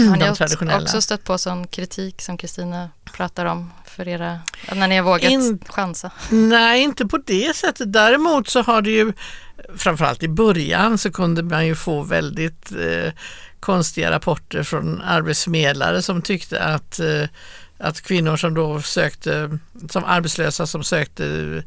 har 0.09 0.17
ni 0.17 0.83
också 0.83 1.01
stött 1.01 1.23
på 1.23 1.37
sån 1.37 1.67
kritik 1.67 2.21
som 2.21 2.37
Kristina 2.37 2.89
pratar 3.13 3.45
om 3.45 3.71
för 3.85 4.07
era, 4.07 4.39
när 4.73 4.87
ni 4.87 4.97
har 4.97 5.03
vågat 5.03 5.31
In, 5.31 5.59
chansa? 5.67 6.11
Nej, 6.29 6.81
inte 6.81 7.05
på 7.05 7.17
det 7.17 7.55
sättet. 7.55 7.93
Däremot 7.93 8.47
så 8.47 8.61
har 8.61 8.81
det 8.81 8.91
ju, 8.91 9.13
framförallt 9.77 10.23
i 10.23 10.27
början 10.27 10.97
så 10.97 11.11
kunde 11.11 11.43
man 11.43 11.67
ju 11.67 11.75
få 11.75 12.01
väldigt 12.01 12.71
eh, 12.71 13.13
konstiga 13.59 14.11
rapporter 14.11 14.63
från 14.63 15.01
arbetsförmedlare 15.01 16.01
som 16.01 16.21
tyckte 16.21 16.63
att 16.63 16.99
eh, 16.99 17.23
att 17.77 18.01
kvinnor 18.01 18.37
som 18.37 18.53
då 18.53 18.81
sökte, 18.81 19.59
som 19.89 20.03
arbetslösa 20.03 20.67
som 20.67 20.83
sökte 20.83 21.63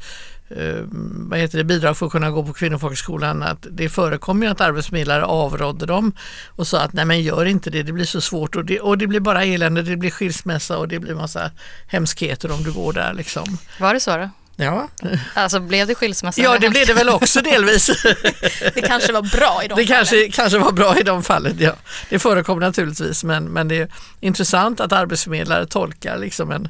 vad 1.29 1.39
heter 1.39 1.59
det, 1.59 1.65
bidrag 1.65 1.97
för 1.97 2.07
att 2.07 2.13
kunna 2.13 2.31
gå 2.31 2.43
på 2.45 2.53
kvinnofolkhögskolan 2.53 3.43
att 3.43 3.67
det 3.71 3.89
förekommer 3.89 4.47
ju 4.47 4.53
att 4.53 4.61
arbetsförmedlare 4.61 5.25
avrådde 5.25 5.87
dem 5.87 6.13
och 6.47 6.67
sa 6.67 6.81
att 6.81 6.93
nej 6.93 7.05
men 7.05 7.23
gör 7.23 7.45
inte 7.45 7.71
det, 7.71 7.83
det 7.83 7.93
blir 7.93 8.05
så 8.05 8.21
svårt 8.21 8.57
och 8.57 8.65
det, 8.65 8.81
och 8.81 8.99
det 8.99 9.07
blir 9.07 9.21
bara 9.21 9.45
elände, 9.45 9.83
det 9.83 9.97
blir 9.97 10.11
skilsmässa 10.11 10.79
och 10.79 10.89
det 10.89 10.99
blir 10.99 11.15
massa 11.15 11.51
hemskheter 11.87 12.51
om 12.53 12.63
du 12.63 12.73
går 12.73 12.93
där 12.93 13.13
liksom. 13.15 13.59
Var 13.81 13.95
det 13.95 14.01
så 14.01 14.17
då? 14.17 14.31
Ja. 14.61 14.89
Alltså 15.35 15.61
blev 15.61 15.87
det 15.87 15.95
skilsmässa? 15.95 16.41
Ja 16.43 16.59
det 16.59 16.71
blev 16.71 16.87
det 16.87 16.95
väl 16.95 17.09
också 17.09 17.41
delvis. 17.41 17.87
det 18.75 18.81
kanske 18.87 19.13
var 19.13 19.23
bra 19.23 19.61
i 19.65 19.69
de 19.69 19.75
Det 19.75 19.75
fallen. 19.75 19.87
kanske, 19.87 20.29
kanske 20.29 20.59
var 20.59 20.73
bra 20.73 20.99
i 20.99 21.03
de 21.03 21.23
fallen, 21.23 21.57
ja. 21.61 21.73
Det 22.09 22.19
förekom 22.19 22.59
naturligtvis 22.59 23.25
men, 23.25 23.45
men 23.45 23.69
det 23.69 23.77
är 23.77 23.89
intressant 24.21 24.81
att 24.81 24.93
arbetsförmedlare 24.93 25.67
tolkar 25.67 26.19
liksom 26.19 26.51
en, 26.51 26.69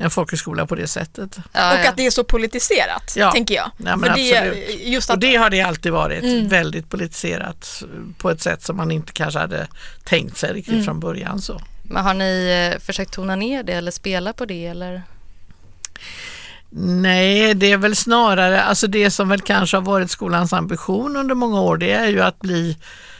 en 0.00 0.10
folkhögskola 0.10 0.66
på 0.66 0.74
det 0.74 0.86
sättet. 0.86 1.38
Ja, 1.52 1.72
och 1.72 1.86
att 1.86 1.96
det 1.96 2.06
är 2.06 2.10
så 2.10 2.24
politiserat, 2.24 3.14
ja. 3.16 3.32
tänker 3.32 3.54
jag. 3.54 3.70
Ja, 3.76 3.96
men 3.96 4.14
det, 4.14 4.54
just 4.84 5.10
att... 5.10 5.16
Och 5.16 5.20
det 5.20 5.36
har 5.36 5.50
det 5.50 5.60
alltid 5.60 5.92
varit, 5.92 6.22
mm. 6.22 6.48
väldigt 6.48 6.90
politiserat 6.90 7.82
på 8.18 8.30
ett 8.30 8.42
sätt 8.42 8.62
som 8.62 8.76
man 8.76 8.90
inte 8.90 9.12
kanske 9.12 9.40
hade 9.40 9.68
tänkt 10.04 10.36
sig 10.36 10.52
riktigt 10.52 10.74
mm. 10.74 10.84
från 10.84 11.00
början. 11.00 11.40
Så. 11.40 11.60
Men 11.82 12.04
har 12.04 12.14
ni 12.14 12.70
eh, 12.74 12.80
försökt 12.80 13.12
tona 13.12 13.36
ner 13.36 13.62
det 13.62 13.72
eller 13.72 13.90
spela 13.90 14.32
på 14.32 14.44
det? 14.44 14.66
Eller? 14.66 15.02
Nej, 16.72 17.54
det 17.54 17.72
är 17.72 17.76
väl 17.76 17.96
snarare, 17.96 18.62
alltså 18.62 18.86
det 18.86 19.10
som 19.10 19.28
väl 19.28 19.40
kanske 19.40 19.76
har 19.76 19.82
varit 19.82 20.10
skolans 20.10 20.52
ambition 20.52 21.16
under 21.16 21.34
många 21.34 21.60
år, 21.60 21.76
det 21.76 21.92
är 21.92 22.08
ju 22.08 22.20
att 22.20 22.40
bli 22.40 22.76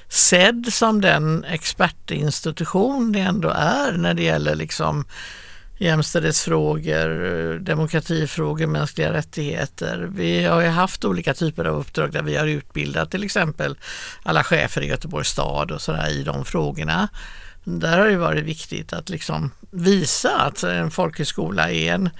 sedd 0.09 0.67
som 0.73 1.01
den 1.01 1.45
expertinstitution 1.45 3.13
det 3.13 3.21
ändå 3.21 3.49
är 3.49 3.93
när 3.93 4.15
det 4.15 4.23
gäller 4.23 4.55
liksom 4.55 5.05
jämställdhetsfrågor, 5.81 7.59
demokratifrågor, 7.59 8.67
mänskliga 8.67 9.13
rättigheter. 9.13 10.09
Vi 10.15 10.45
har 10.45 10.61
ju 10.61 10.69
haft 10.69 11.05
olika 11.05 11.35
typer 11.35 11.65
av 11.65 11.81
uppdrag 11.81 12.13
där 12.13 12.23
vi 12.23 12.37
har 12.37 12.47
utbildat 12.47 13.11
till 13.11 13.25
exempel 13.25 13.79
alla 14.23 14.45
chefer 14.45 14.83
i 14.83 14.89
Göteborgs 14.89 15.29
stad 15.29 15.71
och 15.71 15.81
sådär 15.81 16.11
i 16.11 16.23
de 16.23 16.45
frågorna. 16.45 17.09
Där 17.65 17.99
har 17.99 18.07
det 18.07 18.17
varit 18.17 18.45
viktigt 18.45 18.93
att 18.93 19.09
liksom 19.09 19.51
visa 19.71 20.41
att 20.41 20.63
en 20.63 20.91
folkhögskola 20.91 21.71
är 21.71 21.95
en 21.95 22.11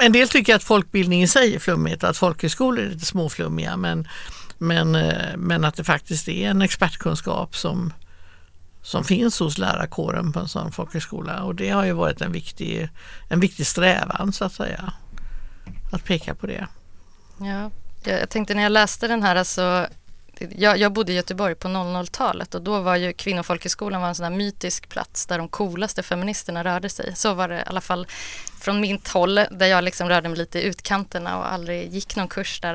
en 0.00 0.12
del 0.12 0.28
tycker 0.28 0.54
att 0.54 0.64
folkbildning 0.64 1.22
i 1.22 1.28
sig 1.28 1.54
är 1.54 1.58
flummigt 1.58 2.04
att 2.04 2.16
folkhögskolor 2.16 2.84
är 2.84 2.88
lite 2.88 3.06
småflummiga 3.06 3.76
men, 3.76 4.08
men, 4.58 4.94
eh, 4.94 5.36
men 5.36 5.64
att 5.64 5.76
det 5.76 5.84
faktiskt 5.84 6.28
är 6.28 6.50
en 6.50 6.62
expertkunskap 6.62 7.56
som, 7.56 7.92
som 8.88 9.04
finns 9.04 9.38
hos 9.38 9.58
lärarkåren 9.58 10.32
på 10.32 10.40
en 10.40 10.48
sån 10.48 10.72
folkhögskola 10.72 11.42
och 11.42 11.54
det 11.54 11.70
har 11.70 11.84
ju 11.84 11.92
varit 11.92 12.20
en 12.20 12.32
viktig, 12.32 12.88
en 13.28 13.40
viktig 13.40 13.66
strävan 13.66 14.32
så 14.32 14.44
att 14.44 14.52
säga. 14.52 14.92
Att 15.92 16.04
peka 16.04 16.34
på 16.34 16.46
det. 16.46 16.66
Ja, 17.40 17.70
jag 18.04 18.30
tänkte 18.30 18.54
när 18.54 18.62
jag 18.62 18.72
läste 18.72 19.08
den 19.08 19.22
här 19.22 19.36
alltså 19.36 19.86
jag, 20.56 20.78
jag 20.78 20.92
bodde 20.92 21.12
i 21.12 21.14
Göteborg 21.14 21.54
på 21.54 21.68
00-talet 21.68 22.54
och 22.54 22.62
då 22.62 22.80
var 22.80 22.96
ju 22.96 23.12
Kvinnofolkhögskolan 23.12 24.00
var 24.00 24.08
en 24.08 24.14
sån 24.14 24.24
här 24.24 24.38
mytisk 24.38 24.88
plats 24.88 25.26
där 25.26 25.38
de 25.38 25.48
coolaste 25.48 26.02
feministerna 26.02 26.64
rörde 26.64 26.88
sig. 26.88 27.16
Så 27.16 27.34
var 27.34 27.48
det 27.48 27.58
i 27.58 27.62
alla 27.66 27.80
fall 27.80 28.06
från 28.60 28.80
mitt 28.80 29.08
håll 29.08 29.34
där 29.34 29.66
jag 29.66 29.84
liksom 29.84 30.08
rörde 30.08 30.28
mig 30.28 30.38
lite 30.38 30.60
i 30.60 30.62
utkanterna 30.62 31.38
och 31.38 31.52
aldrig 31.52 31.94
gick 31.94 32.16
någon 32.16 32.28
kurs 32.28 32.60
där. 32.60 32.74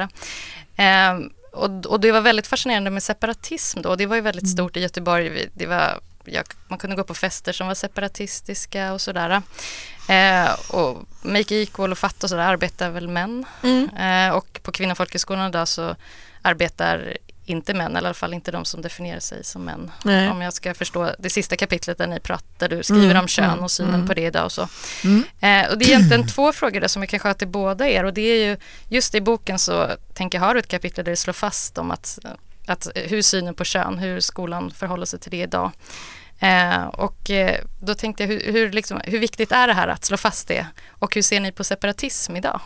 Eh, 0.76 1.19
och, 1.54 1.86
och, 1.86 2.00
det 2.00 2.12
var 2.12 2.22
väldigt 2.22 2.48
fascinerande 2.48 2.89
med 2.89 3.04
separatism 3.04 3.82
då. 3.82 3.96
Det 3.96 4.06
var 4.06 4.16
ju 4.16 4.22
väldigt 4.22 4.44
mm. 4.44 4.54
stort 4.54 4.78
i 4.78 4.80
Göteborg. 4.80 5.50
Det 5.54 5.66
var, 5.66 6.00
jag, 6.26 6.46
man 6.68 6.80
kunde 6.80 6.96
gå 6.96 7.04
på 7.04 7.13
fester 7.13 7.54
som 7.54 7.68
var 7.68 7.76
separatistiska 7.76 8.94
och 8.94 9.02
sådär. 9.02 9.42
Eh, 10.10 10.52
och 10.70 10.98
Make 11.22 11.56
Equal 11.56 11.92
och 11.92 11.98
Fatt 11.98 12.24
och 12.24 12.30
sådär 12.30 12.44
arbetar 12.44 12.89
väl 12.89 13.08
män. 13.08 13.46
Mm. 13.63 13.89
Eh, 13.89 14.36
och 14.36 14.60
på 14.63 14.72
Kvinnofolkhögskolan 14.72 15.50
idag 15.50 15.68
så 15.68 15.96
arbetar 16.42 17.18
inte 17.45 17.73
män, 17.73 17.95
eller 17.95 18.08
i 18.08 18.10
alla 18.10 18.13
fall 18.13 18.34
inte 18.34 18.51
de 18.51 18.65
som 18.65 18.82
definierar 18.82 19.19
sig 19.19 19.43
som 19.43 19.65
män. 19.65 19.91
Nej. 20.03 20.29
Om 20.29 20.41
jag 20.41 20.53
ska 20.53 20.73
förstå 20.73 21.12
det 21.19 21.29
sista 21.29 21.56
kapitlet 21.56 21.97
där 21.97 22.08
ni 22.08 22.19
pratar, 22.19 22.69
du 22.69 22.84
skriver 22.84 23.06
mm, 23.06 23.17
om 23.17 23.27
kön 23.27 23.49
mm, 23.49 23.63
och 23.63 23.71
synen 23.71 23.93
mm. 23.93 24.08
på 24.08 24.13
det 24.13 24.21
idag 24.21 24.45
och 24.45 24.51
så. 24.51 24.67
Mm. 25.03 25.23
Eh, 25.39 25.71
och 25.71 25.77
det 25.77 25.86
är 25.86 25.89
egentligen 25.89 26.27
två 26.36 26.51
frågor 26.51 26.82
där 26.82 26.88
som 26.88 27.01
jag 27.01 27.10
kanske 27.10 27.29
har 27.29 27.34
till 27.34 27.47
båda 27.47 27.89
er 27.89 28.03
och 28.03 28.13
det 28.13 28.21
är 28.21 28.49
ju 28.49 28.58
just 28.89 29.15
i 29.15 29.21
boken 29.21 29.60
så 29.60 29.89
tänker 30.13 30.38
jag 30.38 30.45
har 30.45 30.53
du 30.53 30.60
ett 30.60 30.67
kapitel 30.67 31.06
där 31.06 31.12
det 31.12 31.17
slår 31.17 31.34
fast 31.34 31.77
om 31.77 31.91
att, 31.91 32.19
att 32.67 32.88
hur 32.95 33.21
synen 33.21 33.53
på 33.53 33.63
kön, 33.63 33.97
hur 33.97 34.19
skolan 34.19 34.71
förhåller 34.71 35.06
sig 35.06 35.19
till 35.19 35.32
det 35.32 35.41
idag. 35.41 35.71
Eh, 36.39 36.84
och 36.84 37.29
eh, 37.29 37.60
då 37.82 37.95
tänkte 37.95 38.23
jag 38.23 38.27
hur, 38.27 38.53
hur, 38.53 38.71
liksom, 38.71 39.01
hur 39.03 39.19
viktigt 39.19 39.51
är 39.51 39.67
det 39.67 39.73
här 39.73 39.88
att 39.88 40.06
slå 40.06 40.17
fast 40.17 40.47
det 40.47 40.67
och 40.89 41.15
hur 41.15 41.21
ser 41.21 41.39
ni 41.39 41.51
på 41.51 41.63
separatism 41.63 42.36
idag? 42.36 42.62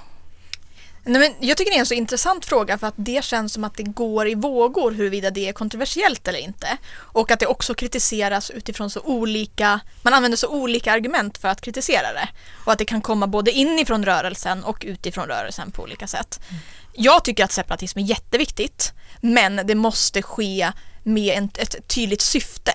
Nej, 1.07 1.21
men 1.21 1.47
jag 1.47 1.57
tycker 1.57 1.71
det 1.71 1.77
är 1.77 1.79
en 1.79 1.85
så 1.85 1.93
intressant 1.93 2.45
fråga 2.45 2.77
för 2.77 2.87
att 2.87 2.93
det 2.97 3.23
känns 3.23 3.53
som 3.53 3.63
att 3.63 3.77
det 3.77 3.83
går 3.83 4.27
i 4.27 4.35
vågor 4.35 4.91
huruvida 4.91 5.29
det 5.29 5.49
är 5.49 5.53
kontroversiellt 5.53 6.27
eller 6.27 6.39
inte. 6.39 6.77
Och 6.95 7.31
att 7.31 7.39
det 7.39 7.47
också 7.47 7.73
kritiseras 7.73 8.49
utifrån 8.49 8.89
så 8.89 8.99
olika, 8.99 9.79
man 10.01 10.13
använder 10.13 10.37
så 10.37 10.47
olika 10.47 10.91
argument 10.91 11.37
för 11.37 11.47
att 11.47 11.61
kritisera 11.61 12.13
det. 12.13 12.29
Och 12.65 12.71
att 12.71 12.77
det 12.77 12.85
kan 12.85 13.01
komma 13.01 13.27
både 13.27 13.51
inifrån 13.51 14.05
rörelsen 14.05 14.63
och 14.63 14.83
utifrån 14.87 15.27
rörelsen 15.27 15.71
på 15.71 15.83
olika 15.83 16.07
sätt. 16.07 16.39
Mm. 16.49 16.61
Jag 16.93 17.23
tycker 17.23 17.43
att 17.43 17.51
separatism 17.51 17.99
är 17.99 18.03
jätteviktigt 18.03 18.93
men 19.21 19.61
det 19.63 19.75
måste 19.75 20.21
ske 20.21 20.71
med 21.03 21.57
ett 21.57 21.87
tydligt 21.87 22.21
syfte. 22.21 22.73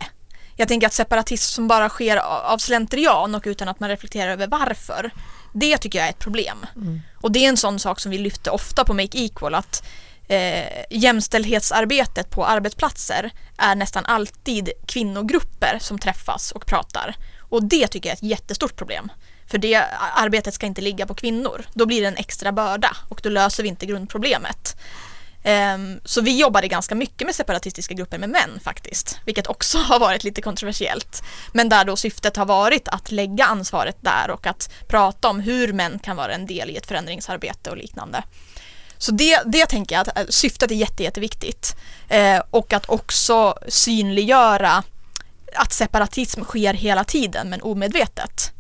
Jag 0.57 0.69
tänker 0.69 0.87
att 0.87 0.93
separatism 0.93 1.55
som 1.55 1.69
bara 1.69 1.89
sker 1.89 2.17
av 2.17 2.59
slentrian 2.59 3.35
och 3.35 3.43
utan 3.47 3.69
att 3.69 3.81
man 3.81 3.89
reflekterar 3.89 4.33
över 4.33 4.47
varför 4.47 5.11
det 5.53 5.79
tycker 5.79 5.99
jag 5.99 6.07
är 6.07 6.11
ett 6.11 6.19
problem. 6.19 6.67
Mm. 6.77 7.01
Och 7.15 7.33
det 7.33 7.45
är 7.45 7.49
en 7.49 7.57
sån 7.57 7.79
sak 7.79 8.01
som 8.01 8.11
vi 8.11 8.19
lyfter 8.19 8.55
ofta 8.55 8.85
på 8.85 8.95
Make 8.95 9.19
Equal 9.19 9.55
att 9.55 9.85
eh, 10.29 10.85
jämställdhetsarbetet 10.91 12.31
på 12.31 12.47
arbetsplatser 12.47 13.31
är 13.59 13.75
nästan 13.75 14.05
alltid 14.05 14.71
kvinnogrupper 14.87 15.79
som 15.81 15.99
träffas 15.99 16.53
och 16.53 16.67
pratar. 16.67 17.17
Och 17.39 17.65
det 17.65 17.87
tycker 17.87 18.09
jag 18.09 18.13
är 18.13 18.17
ett 18.17 18.31
jättestort 18.31 18.77
problem. 18.77 19.13
För 19.47 19.59
det 19.59 19.85
arbetet 20.15 20.55
ska 20.55 20.67
inte 20.67 20.81
ligga 20.81 21.07
på 21.07 21.15
kvinnor. 21.15 21.65
Då 21.75 21.87
blir 21.87 22.01
det 22.01 22.09
en 22.09 22.17
extra 22.17 22.53
börda 22.53 22.97
och 23.09 23.21
då 23.23 23.29
löser 23.29 23.63
vi 23.63 23.69
inte 23.69 23.87
grundproblemet. 23.87 24.77
Um, 25.45 26.01
så 26.05 26.21
vi 26.21 26.39
jobbade 26.39 26.69
ganska 26.69 26.95
mycket 26.95 27.27
med 27.27 27.35
separatistiska 27.35 27.95
grupper 27.95 28.19
med 28.19 28.31
män 28.31 28.61
faktiskt, 28.65 29.21
vilket 29.27 29.47
också 29.47 29.79
har 29.89 29.99
varit 29.99 30.25
lite 30.25 30.43
kontroversiellt. 30.43 31.23
Men 31.53 31.69
där 31.69 31.85
då 31.85 31.97
syftet 31.97 32.37
har 32.37 32.47
varit 32.47 32.89
att 32.89 33.11
lägga 33.11 33.45
ansvaret 33.45 33.97
där 34.01 34.31
och 34.31 34.47
att 34.47 34.71
prata 34.89 35.29
om 35.29 35.41
hur 35.41 35.73
män 35.73 35.99
kan 35.99 36.17
vara 36.17 36.33
en 36.35 36.47
del 36.47 36.71
i 36.71 36.77
ett 36.77 36.87
förändringsarbete 36.87 37.71
och 37.71 37.77
liknande. 37.77 38.25
Så 38.99 39.13
det, 39.13 39.43
det 39.47 39.67
tänker 39.67 39.95
jag 39.95 40.09
att 40.09 40.19
eh, 40.19 40.25
syftet 40.29 40.71
är 40.71 40.75
jätte, 40.75 41.03
jätteviktigt. 41.03 41.77
Eh, 42.09 42.43
och 42.51 42.73
att 42.73 42.89
också 42.89 43.59
synliggöra 43.69 44.83
att 45.57 45.73
separatism 45.73 46.43
sker 46.43 46.75
hela 46.75 47.05
tiden 47.05 47.51
men 47.51 47.63
omedvetet. 47.63 48.53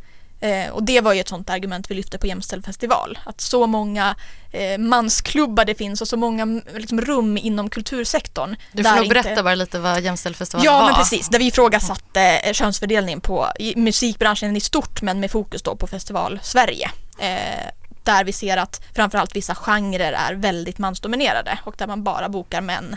Eh, 0.43 0.71
och 0.71 0.83
det 0.83 1.01
var 1.01 1.13
ju 1.13 1.21
ett 1.21 1.29
sånt 1.29 1.51
argument 1.51 1.91
vi 1.91 1.95
lyfte 1.95 2.19
på 2.19 2.27
Jämställd 2.27 2.65
festival. 2.65 3.19
Att 3.25 3.41
så 3.41 3.67
många 3.67 4.17
eh, 4.53 4.79
mansklubbar 4.79 5.65
det 5.65 5.75
finns 5.75 6.01
och 6.01 6.09
så 6.09 6.17
många 6.17 6.61
liksom, 6.75 7.01
rum 7.01 7.39
inom 7.39 7.71
kultursektorn. 7.71 8.57
Du 8.73 8.85
får 8.85 8.97
nog 8.97 9.09
berätta 9.09 9.31
inte... 9.31 9.43
bara 9.43 9.55
lite 9.55 9.79
vad 9.79 10.01
Jämställd 10.01 10.37
festival 10.37 10.65
ja, 10.65 10.73
var. 10.73 10.81
Ja 10.81 10.87
men 10.87 10.95
precis, 10.95 11.29
där 11.29 11.39
vi 11.39 11.47
ifrågasatte 11.47 12.23
eh, 12.23 12.53
könsfördelningen 12.53 13.21
på 13.21 13.49
i 13.59 13.77
musikbranschen 13.77 14.57
i 14.57 14.61
stort 14.61 15.03
men 15.03 15.21
med 15.21 15.31
fokus 15.31 15.63
då 15.63 15.77
på 15.77 15.87
festival 15.87 16.41
Sverige. 16.43 16.91
Eh, 17.19 17.69
där 18.03 18.25
vi 18.25 18.33
ser 18.33 18.57
att 18.57 18.83
framförallt 18.95 19.37
vissa 19.37 19.55
genrer 19.55 20.13
är 20.13 20.35
väldigt 20.35 20.79
mansdominerade 20.79 21.59
och 21.65 21.75
där 21.79 21.87
man 21.87 22.05
bara 22.05 22.29
bokar 22.29 22.61
män 22.61 22.97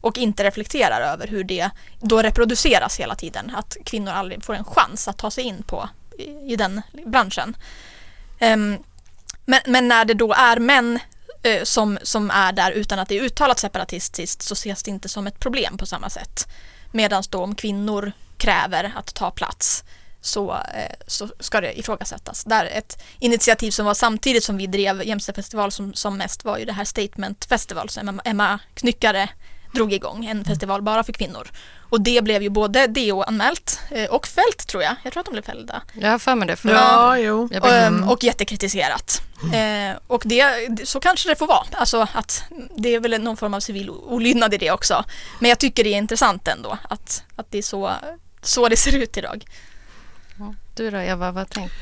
och 0.00 0.18
inte 0.18 0.44
reflekterar 0.44 1.00
över 1.00 1.26
hur 1.26 1.44
det 1.44 1.70
då 2.00 2.22
reproduceras 2.22 3.00
hela 3.00 3.14
tiden. 3.14 3.52
Att 3.56 3.76
kvinnor 3.84 4.12
aldrig 4.12 4.44
får 4.44 4.54
en 4.54 4.64
chans 4.64 5.08
att 5.08 5.18
ta 5.18 5.30
sig 5.30 5.44
in 5.44 5.62
på 5.62 5.88
i, 6.18 6.56
den 6.56 6.82
branschen. 7.06 7.56
Um, 8.40 8.78
men, 9.44 9.60
men, 9.66 9.88
när 9.88 10.04
det 10.04 10.14
då 10.14 10.32
är 10.32 10.60
män 10.60 10.98
uh, 11.46 11.62
som, 11.64 11.98
som 12.02 12.30
är 12.30 12.52
där 12.52 12.70
utan 12.70 12.98
att 12.98 13.08
det 13.08 13.18
är 13.18 13.22
uttalat 13.22 13.58
separatistiskt 13.58 14.42
så 14.42 14.52
ses 14.52 14.82
det 14.82 14.90
inte 14.90 15.08
som 15.08 15.26
ett 15.26 15.40
problem 15.40 15.78
på 15.78 15.86
samma 15.86 16.10
sätt. 16.10 16.48
Medan 16.92 17.22
då 17.30 17.42
om 17.42 17.54
kvinnor 17.54 18.12
kräver 18.36 18.92
att 18.96 19.14
ta 19.14 19.30
plats 19.30 19.84
så, 20.20 20.52
uh, 20.52 20.58
så 21.06 21.28
ska 21.40 21.60
det 21.60 21.78
ifrågasättas. 21.78 22.44
Där 22.44 22.66
ett 22.66 23.02
initiativ 23.18 23.70
som 23.70 23.86
var 23.86 23.94
samtidigt 23.94 24.44
som 24.44 24.56
vi 24.56 24.66
drev 24.66 25.02
Jämställdhetsfestival 25.04 25.72
som, 25.72 25.94
som 25.94 26.16
mest 26.16 26.44
var 26.44 26.58
ju 26.58 26.64
det 26.64 26.72
här 26.72 26.84
Statement 26.84 27.44
Festival 27.44 27.88
som 27.88 28.08
Emma, 28.08 28.22
Emma 28.24 28.58
Knyckare 28.74 29.28
drog 29.76 29.92
igång, 29.92 30.24
en 30.26 30.44
festival 30.44 30.82
bara 30.82 31.04
för 31.04 31.12
kvinnor. 31.12 31.48
Och 31.88 32.00
det 32.00 32.24
blev 32.24 32.42
ju 32.42 32.48
både 32.48 32.86
DO-anmält 32.86 33.80
eh, 33.90 34.10
och 34.10 34.26
fällt 34.26 34.66
tror 34.66 34.82
jag. 34.82 34.96
Jag 35.04 35.12
tror 35.12 35.20
att 35.20 35.26
de 35.26 35.32
blev 35.32 35.42
fällda. 35.42 35.82
Jag 35.94 36.10
har 36.10 36.18
för 36.18 36.34
mig 36.34 36.48
det. 36.48 36.56
För 36.56 36.68
ja, 36.68 37.18
jo. 37.18 37.48
Och, 37.60 37.68
ehm, 37.68 38.08
och 38.08 38.24
jättekritiserat. 38.24 39.22
Mm. 39.42 39.90
Eh, 39.90 39.98
och 40.06 40.22
det, 40.26 40.44
så 40.84 41.00
kanske 41.00 41.28
det 41.28 41.36
får 41.36 41.46
vara. 41.46 41.66
Alltså 41.72 42.08
att 42.12 42.44
det 42.76 42.94
är 42.94 43.00
väl 43.00 43.22
någon 43.22 43.36
form 43.36 43.54
av 43.54 43.60
civil 43.60 43.90
olydnad 43.90 44.54
i 44.54 44.58
det 44.58 44.70
också. 44.70 45.04
Men 45.40 45.48
jag 45.48 45.58
tycker 45.58 45.84
det 45.84 45.90
är 45.90 45.98
intressant 45.98 46.48
ändå 46.48 46.78
att, 46.88 47.24
att 47.36 47.50
det 47.50 47.58
är 47.58 47.62
så, 47.62 47.92
så 48.42 48.68
det 48.68 48.76
ser 48.76 48.96
ut 48.96 49.16
idag. 49.16 49.44
Du 50.74 50.90
då 50.90 50.98
Eva, 50.98 51.32
vad 51.32 51.50
tänker 51.50 51.76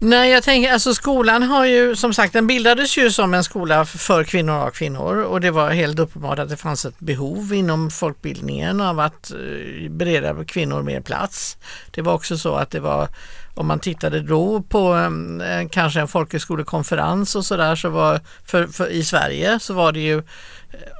Nej, 0.00 0.30
jag 0.30 0.42
tänker 0.42 0.72
alltså 0.72 0.94
skolan 0.94 1.42
har 1.42 1.66
ju 1.66 1.96
som 1.96 2.14
sagt, 2.14 2.32
den 2.32 2.46
bildades 2.46 2.98
ju 2.98 3.10
som 3.10 3.34
en 3.34 3.44
skola 3.44 3.84
för 3.84 4.24
kvinnor 4.24 4.66
och 4.66 4.74
kvinnor 4.74 5.16
och 5.16 5.40
det 5.40 5.50
var 5.50 5.70
helt 5.70 5.98
uppenbart 5.98 6.38
att 6.38 6.48
det 6.48 6.56
fanns 6.56 6.84
ett 6.84 6.98
behov 6.98 7.54
inom 7.54 7.90
folkbildningen 7.90 8.80
av 8.80 9.00
att 9.00 9.30
eh, 9.30 9.90
bereda 9.90 10.44
kvinnor 10.44 10.82
mer 10.82 11.00
plats. 11.00 11.56
Det 11.90 12.02
var 12.02 12.14
också 12.14 12.38
så 12.38 12.54
att 12.54 12.70
det 12.70 12.80
var, 12.80 13.08
om 13.54 13.66
man 13.66 13.78
tittade 13.78 14.20
då 14.20 14.62
på 14.62 14.94
eh, 15.42 15.68
kanske 15.70 16.00
en 16.00 16.08
folkhögskolekonferens 16.08 17.36
och 17.36 17.46
sådär 17.46 17.76
så 17.76 17.88
var 17.88 18.20
för, 18.46 18.66
för, 18.66 18.88
i 18.88 19.04
Sverige 19.04 19.58
så 19.60 19.74
var 19.74 19.92
det 19.92 20.00
ju 20.00 20.18
eh, 20.18 20.24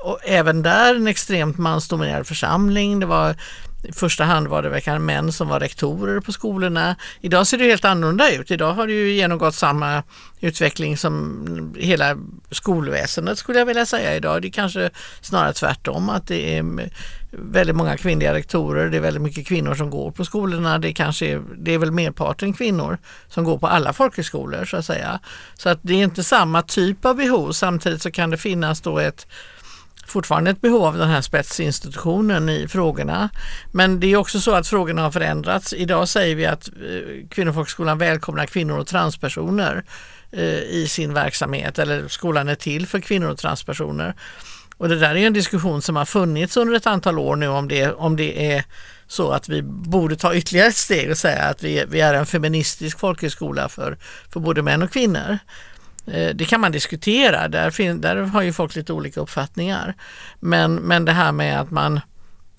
och 0.04 0.18
även 0.24 0.62
där 0.62 0.94
en 0.94 1.06
extremt 1.06 1.58
mansdominerad 1.58 2.26
församling. 2.26 3.00
Det 3.00 3.06
var 3.06 3.36
i 3.82 3.92
första 3.92 4.24
hand 4.24 4.48
var 4.48 4.62
det 4.62 4.68
verkligen 4.68 5.04
män 5.04 5.32
som 5.32 5.48
var 5.48 5.60
rektorer 5.60 6.20
på 6.20 6.32
skolorna. 6.32 6.96
Idag 7.20 7.46
ser 7.46 7.58
det 7.58 7.64
helt 7.64 7.84
annorlunda 7.84 8.30
ut. 8.32 8.50
Idag 8.50 8.72
har 8.72 8.86
det 8.86 8.92
ju 8.92 9.12
genomgått 9.12 9.54
samma 9.54 10.02
utveckling 10.40 10.96
som 10.96 11.74
hela 11.78 12.16
skolväsendet 12.50 13.38
skulle 13.38 13.58
jag 13.58 13.66
vilja 13.66 13.86
säga 13.86 14.16
idag. 14.16 14.42
Det 14.42 14.48
är 14.48 14.52
kanske 14.52 14.90
snarare 15.20 15.52
tvärtom 15.52 16.08
att 16.08 16.26
det 16.26 16.58
är 16.58 16.90
väldigt 17.30 17.76
många 17.76 17.96
kvinnliga 17.96 18.34
rektorer. 18.34 18.90
Det 18.90 18.96
är 18.96 19.00
väldigt 19.00 19.22
mycket 19.22 19.46
kvinnor 19.46 19.74
som 19.74 19.90
går 19.90 20.10
på 20.10 20.24
skolorna. 20.24 20.78
Det, 20.78 20.92
kanske 20.92 21.26
är, 21.26 21.42
det 21.58 21.74
är 21.74 21.78
väl 21.78 21.90
merparten 21.92 22.52
kvinnor 22.52 22.98
som 23.28 23.44
går 23.44 23.58
på 23.58 23.66
alla 23.66 23.92
folkhögskolor 23.92 24.64
så 24.64 24.76
att 24.76 24.84
säga. 24.84 25.20
Så 25.54 25.68
att 25.68 25.78
det 25.82 25.94
är 25.94 26.04
inte 26.04 26.24
samma 26.24 26.62
typ 26.62 27.04
av 27.04 27.16
behov. 27.16 27.52
Samtidigt 27.52 28.02
så 28.02 28.10
kan 28.10 28.30
det 28.30 28.36
finnas 28.36 28.80
då 28.80 28.98
ett 28.98 29.26
fortfarande 30.10 30.50
ett 30.50 30.60
behov 30.60 30.84
av 30.84 30.98
den 30.98 31.08
här 31.08 31.20
spetsinstitutionen 31.20 32.48
i 32.48 32.68
frågorna. 32.68 33.28
Men 33.72 34.00
det 34.00 34.06
är 34.06 34.16
också 34.16 34.40
så 34.40 34.54
att 34.54 34.68
frågorna 34.68 35.02
har 35.02 35.10
förändrats. 35.10 35.72
Idag 35.72 36.08
säger 36.08 36.36
vi 36.36 36.46
att 36.46 36.68
eh, 36.68 37.28
Kvinnofolkhögskolan 37.30 37.98
välkomnar 37.98 38.46
kvinnor 38.46 38.78
och 38.78 38.86
transpersoner 38.86 39.84
eh, 40.30 40.60
i 40.62 40.86
sin 40.88 41.14
verksamhet 41.14 41.78
eller 41.78 42.08
skolan 42.08 42.48
är 42.48 42.54
till 42.54 42.86
för 42.86 43.00
kvinnor 43.00 43.30
och 43.30 43.38
transpersoner. 43.38 44.14
Och 44.76 44.88
det 44.88 44.98
där 44.98 45.14
är 45.14 45.26
en 45.26 45.32
diskussion 45.32 45.82
som 45.82 45.96
har 45.96 46.04
funnits 46.04 46.56
under 46.56 46.74
ett 46.74 46.86
antal 46.86 47.18
år 47.18 47.36
nu 47.36 47.48
om 47.48 47.68
det, 47.68 47.92
om 47.92 48.16
det 48.16 48.52
är 48.52 48.64
så 49.06 49.30
att 49.30 49.48
vi 49.48 49.62
borde 49.62 50.16
ta 50.16 50.34
ytterligare 50.34 50.68
ett 50.68 50.76
steg 50.76 51.10
och 51.10 51.18
säga 51.18 51.42
att 51.42 51.62
vi, 51.62 51.84
vi 51.88 52.00
är 52.00 52.14
en 52.14 52.26
feministisk 52.26 52.98
folkhögskola 52.98 53.68
för, 53.68 53.98
för 54.32 54.40
både 54.40 54.62
män 54.62 54.82
och 54.82 54.92
kvinnor. 54.92 55.38
Eh, 56.12 56.34
det 56.34 56.44
kan 56.44 56.60
man 56.60 56.72
diskutera, 56.72 57.48
där, 57.48 57.94
där 57.94 58.16
har 58.16 58.42
ju 58.42 58.52
folk 58.52 58.76
lite 58.76 58.92
olika 58.92 59.20
uppfattningar. 59.20 59.94
Men, 60.40 60.74
men 60.74 61.04
det 61.04 61.12
här 61.12 61.32
med 61.32 61.60
att 61.60 61.70
man 61.70 62.00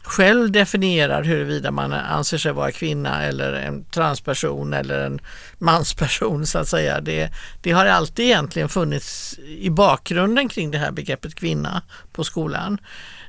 själv 0.03 0.51
definierar 0.51 1.23
huruvida 1.23 1.71
man 1.71 1.93
anser 1.93 2.37
sig 2.37 2.51
vara 2.51 2.71
kvinna 2.71 3.23
eller 3.23 3.53
en 3.53 3.83
transperson 3.83 4.73
eller 4.73 4.99
en 4.99 5.19
mansperson 5.57 6.45
så 6.45 6.59
att 6.59 6.67
säga. 6.67 7.01
Det, 7.01 7.31
det 7.61 7.71
har 7.71 7.85
alltid 7.85 8.25
egentligen 8.25 8.69
funnits 8.69 9.39
i 9.39 9.69
bakgrunden 9.69 10.49
kring 10.49 10.71
det 10.71 10.77
här 10.77 10.91
begreppet 10.91 11.35
kvinna 11.35 11.81
på 12.11 12.23
skolan. 12.23 12.77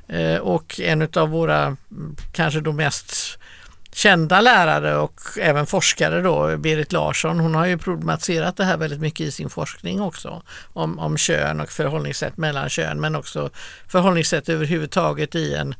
Eh, 0.07 0.37
och 0.37 0.79
en 0.79 1.07
av 1.15 1.29
våra 1.29 1.77
kanske 2.31 2.59
då 2.59 2.71
mest 2.71 3.39
kända 3.93 4.41
lärare 4.41 4.97
och 4.97 5.21
även 5.39 5.65
forskare 5.65 6.21
då, 6.21 6.57
Berit 6.57 6.91
Larsson, 6.91 7.39
hon 7.39 7.55
har 7.55 7.65
ju 7.65 7.77
problematiserat 7.77 8.57
det 8.57 8.65
här 8.65 8.77
väldigt 8.77 8.99
mycket 8.99 9.27
i 9.27 9.31
sin 9.31 9.49
forskning 9.49 10.01
också 10.01 10.43
om, 10.73 10.99
om 10.99 11.17
kön 11.17 11.61
och 11.61 11.69
förhållningssätt 11.69 12.37
mellan 12.37 12.69
kön 12.69 13.01
men 13.01 13.15
också 13.15 13.49
förhållningssätt 13.87 14.49
överhuvudtaget 14.49 15.35
i 15.35 15.55
en 15.55 15.75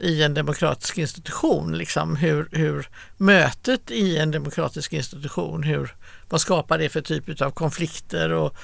i 0.00 0.22
en 0.22 0.34
demokratisk 0.34 0.98
institution. 0.98 1.78
Liksom 1.78 2.16
hur, 2.16 2.48
hur 2.52 2.88
mötet 3.16 3.90
i 3.90 4.18
en 4.18 4.30
demokratisk 4.30 4.92
institution, 4.92 5.62
hur, 5.62 5.94
vad 6.28 6.40
skapar 6.40 6.78
det 6.78 6.88
för 6.88 7.00
typ 7.00 7.42
av 7.42 7.50
konflikter 7.50 8.32
och, 8.32 8.56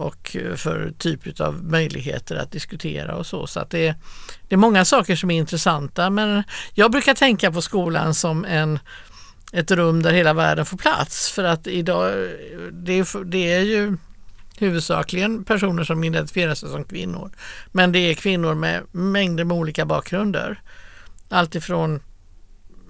och 0.00 0.36
eh, 0.36 0.54
för 0.54 0.92
typ 0.98 1.40
av 1.40 1.64
möjligheter 1.64 2.36
att 2.36 2.52
diskutera 2.52 3.16
och 3.16 3.26
så. 3.26 3.46
Så 3.46 3.60
att 3.60 3.70
det, 3.70 3.94
det 4.48 4.54
är 4.54 4.56
många 4.56 4.84
saker 4.84 5.16
som 5.16 5.30
är 5.30 5.36
intressanta 5.36 6.10
men 6.10 6.42
jag 6.74 6.90
brukar 6.90 7.14
tänka 7.14 7.52
på 7.52 7.62
skolan 7.62 8.14
som 8.14 8.44
en, 8.44 8.78
ett 9.52 9.70
rum 9.70 10.02
där 10.02 10.12
hela 10.12 10.34
världen 10.34 10.66
får 10.66 10.76
plats 10.76 11.30
för 11.30 11.44
att 11.44 11.66
idag 11.66 12.08
eh, 12.08 12.28
det 12.72 12.92
är, 12.92 13.24
det 13.24 13.52
är 13.52 13.60
ju 13.60 13.96
huvudsakligen 14.58 15.44
personer 15.44 15.84
som 15.84 16.04
identifierar 16.04 16.54
sig 16.54 16.68
som 16.68 16.84
kvinnor. 16.84 17.30
Men 17.72 17.92
det 17.92 17.98
är 17.98 18.14
kvinnor 18.14 18.54
med 18.54 18.82
mängder 18.92 19.44
med 19.44 19.56
olika 19.56 19.86
bakgrunder. 19.86 20.60
Alltifrån 21.28 22.00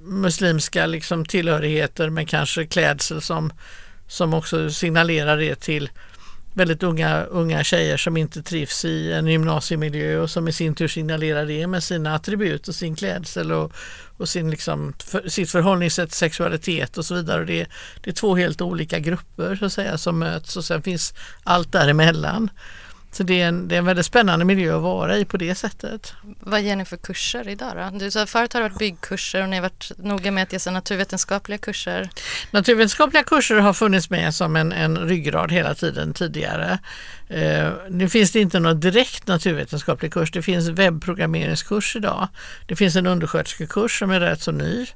muslimska 0.01 0.87
liksom 0.87 1.25
tillhörigheter 1.25 2.11
med 2.11 2.29
kanske 2.29 2.67
klädsel 2.67 3.23
som, 3.23 3.53
som 4.09 4.35
också 4.35 4.71
signalerar 4.71 5.37
det 5.37 5.55
till 5.55 5.91
väldigt 6.55 6.83
unga, 6.83 7.23
unga 7.23 7.65
tjejer 7.65 7.97
som 7.97 8.17
inte 8.17 8.43
trivs 8.43 8.85
i 8.85 9.13
en 9.13 9.27
gymnasiemiljö 9.27 10.19
och 10.19 10.31
som 10.31 10.49
i 10.49 10.53
sin 10.53 10.75
tur 10.75 10.89
signalerar 10.89 11.47
det 11.47 11.67
med 11.67 11.83
sina 11.83 12.15
attribut 12.15 12.69
och 12.69 12.75
sin 12.75 12.97
klädsel 12.97 13.53
och, 13.53 13.73
och 14.17 14.29
sin 14.29 14.51
liksom, 14.51 14.93
för, 14.99 15.29
sitt 15.29 15.51
förhållningssätt, 15.51 16.13
sexualitet 16.13 16.99
och 16.99 17.05
så 17.05 17.15
vidare. 17.15 17.45
Det, 17.45 17.67
det 18.01 18.11
är 18.11 18.15
två 18.15 18.37
helt 18.37 18.61
olika 18.61 18.99
grupper 18.99 19.57
så 19.57 19.65
att 19.65 19.73
säga 19.73 19.99
som 19.99 20.19
möts 20.19 20.57
och 20.57 20.65
sen 20.65 20.83
finns 20.83 21.15
allt 21.45 21.73
däremellan. 21.73 22.51
Så 23.13 23.23
det 23.23 23.41
är, 23.41 23.49
en, 23.49 23.69
det 23.69 23.75
är 23.75 23.79
en 23.79 23.85
väldigt 23.85 24.07
spännande 24.07 24.45
miljö 24.45 24.77
att 24.77 24.83
vara 24.83 25.17
i 25.17 25.25
på 25.25 25.37
det 25.37 25.55
sättet. 25.55 26.15
Vad 26.41 26.61
ger 26.61 26.77
ni 26.77 26.85
för 26.85 26.97
kurser 26.97 27.49
idag 27.49 27.73
då? 27.93 27.99
Du 27.99 28.11
sa 28.11 28.27
förut 28.27 28.53
har 28.53 28.61
det 28.61 28.69
varit 28.69 28.79
byggkurser 28.79 29.43
och 29.43 29.49
ni 29.49 29.57
har 29.57 29.63
varit 29.63 29.93
noga 29.99 30.31
med 30.31 30.43
att 30.43 30.53
ge 30.53 30.73
naturvetenskapliga 30.73 31.59
kurser. 31.59 32.11
Naturvetenskapliga 32.51 33.23
kurser 33.23 33.57
har 33.57 33.73
funnits 33.73 34.11
med 34.11 34.35
som 34.35 34.57
en, 34.57 34.73
en 34.73 34.99
ryggrad 34.99 35.53
hela 35.53 35.75
tiden 35.75 36.15
tidigare. 36.15 36.79
Eh, 37.29 37.73
nu 37.91 38.09
finns 38.09 38.33
det 38.33 38.41
inte 38.41 38.61
någon 38.61 38.81
direkt 38.81 39.27
naturvetenskaplig 39.27 40.13
kurs. 40.13 40.33
Det 40.33 40.43
finns 40.43 40.69
webbprogrammeringskurs 40.69 41.97
idag. 41.97 42.29
Det 42.67 42.77
finns 42.77 42.97
en 42.97 43.07
undersköterskekurs 43.07 43.99
som 43.99 44.11
är 44.11 44.21
rätt 44.21 44.43
så 44.43 44.53
ny. 44.53 44.87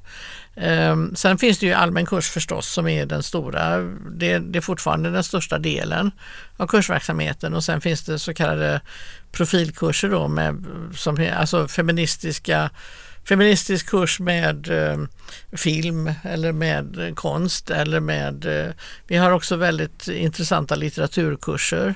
Ehm, 0.55 1.15
sen 1.15 1.37
finns 1.37 1.59
det 1.59 1.65
ju 1.65 1.73
allmän 1.73 2.05
kurs 2.05 2.29
förstås 2.29 2.67
som 2.67 2.87
är 2.87 3.05
den 3.05 3.23
stora, 3.23 3.77
det, 4.11 4.39
det, 4.39 4.59
är 4.59 4.61
fortfarande 4.61 5.11
den 5.11 5.23
största 5.23 5.59
delen 5.59 6.11
av 6.57 6.67
kursverksamheten. 6.67 7.53
Och 7.53 7.63
sen 7.63 7.81
finns 7.81 8.03
det 8.03 8.19
så 8.19 8.33
kallade 8.33 8.81
profilkurser 9.31 10.09
då 10.09 10.27
med 10.27 10.65
som, 10.95 11.29
alltså 11.37 11.67
feministiska 11.67 12.69
feministisk 13.27 13.89
kurs 13.89 14.19
med 14.19 14.67
eh, 14.67 14.97
film 15.51 16.11
eller 16.23 16.51
med 16.51 17.11
konst 17.15 17.69
eller 17.69 17.99
med 17.99 18.45
eh, 18.45 18.73
vi 19.07 19.17
har 19.17 19.31
också 19.31 19.55
väldigt 19.55 20.07
intressanta 20.07 20.75
litteraturkurser 20.75 21.95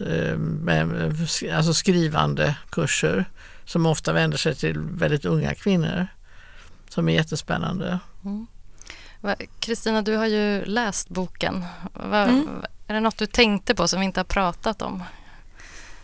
ehm, 0.00 0.08
eh, 0.08 0.36
med, 0.38 1.16
alltså 1.52 1.74
skrivande 1.74 2.56
kurser 2.70 3.24
som 3.64 3.86
ofta 3.86 4.12
vänder 4.12 4.38
sig 4.38 4.54
till 4.54 4.78
väldigt 4.78 5.24
unga 5.24 5.54
kvinnor 5.54 6.06
som 6.94 7.08
är 7.08 7.12
jättespännande. 7.12 7.98
Kristina, 9.60 9.94
mm. 9.98 10.04
du 10.04 10.16
har 10.16 10.26
ju 10.26 10.64
läst 10.64 11.08
boken. 11.08 11.64
Va, 11.92 12.22
mm. 12.22 12.48
Är 12.86 12.94
det 12.94 13.00
något 13.00 13.18
du 13.18 13.26
tänkte 13.26 13.74
på 13.74 13.88
som 13.88 14.00
vi 14.00 14.06
inte 14.06 14.20
har 14.20 14.24
pratat 14.24 14.82
om? 14.82 15.04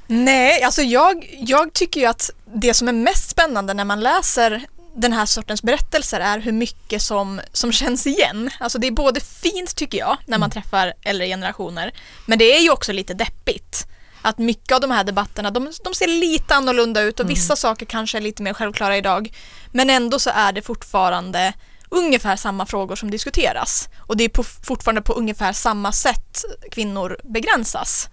Nej, 0.07 0.63
alltså 0.63 0.83
jag, 0.83 1.37
jag 1.39 1.73
tycker 1.73 2.01
ju 2.01 2.07
att 2.07 2.31
det 2.55 2.75
som 2.75 2.89
är 2.89 2.93
mest 2.93 3.31
spännande 3.31 3.75
när 3.75 3.85
man 3.85 4.01
läser 4.01 4.67
den 4.95 5.13
här 5.13 5.27
sortens 5.27 5.63
berättelser 5.63 6.21
är 6.21 6.39
hur 6.39 6.53
mycket 6.53 7.03
som, 7.03 7.41
som 7.53 7.73
känns 7.73 8.07
igen. 8.07 8.51
Alltså 8.61 8.79
det 8.79 8.87
är 8.87 8.91
både 8.91 9.21
fint 9.21 9.77
tycker 9.77 9.99
jag 9.99 10.17
när 10.27 10.39
man 10.39 10.51
mm. 10.51 10.51
träffar 10.51 10.93
äldre 11.03 11.27
generationer 11.27 11.93
men 12.27 12.39
det 12.39 12.57
är 12.57 12.61
ju 12.61 12.71
också 12.71 12.93
lite 12.93 13.15
deppigt. 13.15 13.87
Att 14.23 14.39
mycket 14.39 14.75
av 14.75 14.81
de 14.81 14.91
här 14.91 15.05
debatterna 15.05 15.51
de, 15.51 15.73
de 15.85 15.95
ser 15.95 16.07
lite 16.07 16.55
annorlunda 16.55 17.03
ut 17.03 17.21
och 17.21 17.25
mm. 17.25 17.35
vissa 17.35 17.57
saker 17.57 17.87
kanske 17.87 18.19
är 18.19 18.23
lite 18.23 18.43
mer 18.43 18.53
självklara 18.53 18.97
idag. 18.97 19.33
Men 19.73 19.91
ändå 19.91 20.19
så 20.19 20.31
är 20.31 20.53
det 20.53 20.63
fortfarande 20.63 21.53
ungefär 21.89 22.37
samma 22.37 22.67
frågor 22.67 22.97
som 22.97 23.11
diskuteras. 23.11 23.89
Och 23.99 24.17
det 24.17 24.25
är 24.25 24.29
på, 24.29 24.43
fortfarande 24.43 25.03
på 25.03 25.13
ungefär 25.13 25.53
samma 25.53 25.93
sätt 25.93 26.45
kvinnor 26.71 27.19
begränsas. 27.25 28.09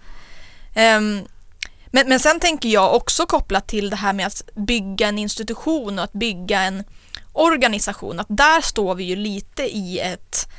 Um, 0.75 1.27
men, 1.91 2.09
men 2.09 2.19
sen 2.19 2.39
tänker 2.39 2.69
jag 2.69 2.95
också 2.95 3.25
kopplat 3.25 3.67
till 3.67 3.89
det 3.89 3.95
här 3.95 4.13
med 4.13 4.27
att 4.27 4.49
bygga 4.55 5.07
en 5.07 5.17
institution 5.17 5.99
och 5.99 6.03
att 6.03 6.13
bygga 6.13 6.61
en 6.61 6.83
organisation, 7.33 8.19
att 8.19 8.27
där 8.29 8.61
står 8.61 8.95
vi 8.95 9.03
ju 9.03 9.15
lite 9.15 9.63
i 9.63 9.99
ett, 9.99 10.49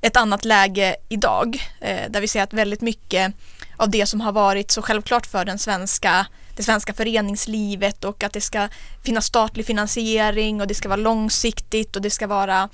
ett 0.00 0.16
annat 0.16 0.44
läge 0.44 0.96
idag, 1.08 1.68
eh, 1.80 2.10
där 2.10 2.20
vi 2.20 2.28
ser 2.28 2.42
att 2.42 2.52
väldigt 2.52 2.80
mycket 2.80 3.34
av 3.76 3.90
det 3.90 4.06
som 4.06 4.20
har 4.20 4.32
varit 4.32 4.70
så 4.70 4.82
självklart 4.82 5.26
för 5.26 5.44
den 5.44 5.58
svenska, 5.58 6.26
det 6.56 6.62
svenska 6.62 6.94
föreningslivet 6.94 8.04
och 8.04 8.22
att 8.22 8.32
det 8.32 8.40
ska 8.40 8.68
finnas 9.02 9.26
statlig 9.26 9.66
finansiering 9.66 10.60
och 10.60 10.66
det 10.66 10.74
ska 10.74 10.88
vara 10.88 11.00
långsiktigt 11.00 11.96
och 11.96 12.02
det 12.02 12.10
ska 12.10 12.26
vara 12.26 12.68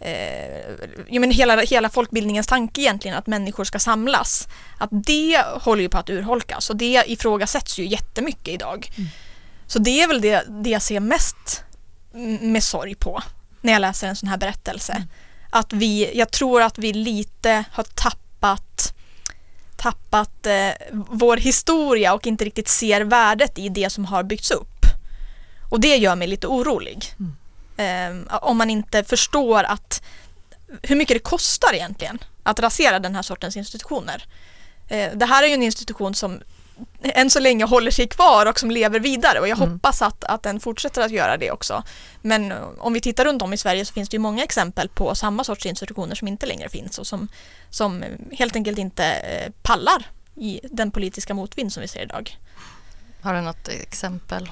eh, 0.00 1.20
men 1.20 1.30
hela, 1.30 1.60
hela 1.60 1.88
folkbildningens 1.88 2.46
tanke 2.46 2.80
egentligen 2.80 3.16
att 3.16 3.26
människor 3.26 3.64
ska 3.64 3.78
samlas. 3.78 4.48
Att 4.78 4.90
det 4.92 5.44
håller 5.60 5.82
ju 5.82 5.88
på 5.88 5.98
att 5.98 6.10
urholkas 6.10 6.70
och 6.70 6.76
det 6.76 7.04
ifrågasätts 7.06 7.78
ju 7.78 7.86
jättemycket 7.86 8.48
idag. 8.48 8.90
Mm. 8.96 9.08
Så 9.66 9.78
det 9.78 10.02
är 10.02 10.08
väl 10.08 10.20
det, 10.20 10.44
det 10.48 10.70
jag 10.70 10.82
ser 10.82 11.00
mest 11.00 11.64
med 12.40 12.64
sorg 12.64 12.94
på 12.94 13.22
när 13.60 13.72
jag 13.72 13.80
läser 13.80 14.08
en 14.08 14.16
sån 14.16 14.28
här 14.28 14.36
berättelse. 14.36 14.92
Mm. 14.92 15.08
Att 15.50 15.72
vi, 15.72 16.18
jag 16.18 16.30
tror 16.30 16.62
att 16.62 16.78
vi 16.78 16.92
lite 16.92 17.64
har 17.72 17.84
tappat 17.84 18.94
tappat 19.78 20.46
eh, 20.46 20.70
vår 20.92 21.36
historia 21.36 22.14
och 22.14 22.26
inte 22.26 22.44
riktigt 22.44 22.68
ser 22.68 23.00
värdet 23.00 23.58
i 23.58 23.68
det 23.68 23.90
som 23.90 24.04
har 24.04 24.22
byggts 24.22 24.50
upp. 24.50 24.78
Och 25.70 25.80
det 25.80 25.96
gör 25.96 26.16
mig 26.16 26.28
lite 26.28 26.46
orolig. 26.46 27.04
Mm. 27.18 28.28
Eh, 28.28 28.36
om 28.42 28.58
man 28.58 28.70
inte 28.70 29.04
förstår 29.04 29.64
att 29.64 30.02
hur 30.82 30.96
mycket 30.96 31.14
det 31.14 31.30
kostar 31.30 31.74
egentligen 31.74 32.18
att 32.42 32.60
rasera 32.60 32.98
den 32.98 33.14
här 33.14 33.22
sortens 33.22 33.56
institutioner. 33.56 34.24
Eh, 34.88 35.12
det 35.14 35.26
här 35.26 35.42
är 35.42 35.46
ju 35.48 35.54
en 35.54 35.62
institution 35.62 36.14
som 36.14 36.40
än 37.02 37.30
så 37.30 37.40
länge 37.40 37.64
håller 37.64 37.90
sig 37.90 38.08
kvar 38.08 38.46
och 38.46 38.58
som 38.60 38.70
lever 38.70 39.00
vidare 39.00 39.40
och 39.40 39.48
jag 39.48 39.58
mm. 39.58 39.70
hoppas 39.70 40.02
att, 40.02 40.24
att 40.24 40.42
den 40.42 40.60
fortsätter 40.60 41.02
att 41.02 41.10
göra 41.10 41.36
det 41.36 41.50
också. 41.50 41.82
Men 42.22 42.52
om 42.78 42.92
vi 42.92 43.00
tittar 43.00 43.24
runt 43.24 43.42
om 43.42 43.52
i 43.52 43.56
Sverige 43.56 43.84
så 43.84 43.92
finns 43.92 44.08
det 44.08 44.14
ju 44.14 44.18
många 44.18 44.44
exempel 44.44 44.88
på 44.88 45.14
samma 45.14 45.44
sorts 45.44 45.66
institutioner 45.66 46.14
som 46.14 46.28
inte 46.28 46.46
längre 46.46 46.68
finns 46.68 46.98
och 46.98 47.06
som, 47.06 47.28
som 47.70 48.04
helt 48.32 48.56
enkelt 48.56 48.78
inte 48.78 49.04
eh, 49.04 49.52
pallar 49.62 50.06
i 50.34 50.60
den 50.62 50.90
politiska 50.90 51.34
motvind 51.34 51.72
som 51.72 51.80
vi 51.80 51.88
ser 51.88 52.02
idag. 52.02 52.38
Har 53.22 53.34
du 53.34 53.40
något 53.40 53.68
exempel? 53.68 54.50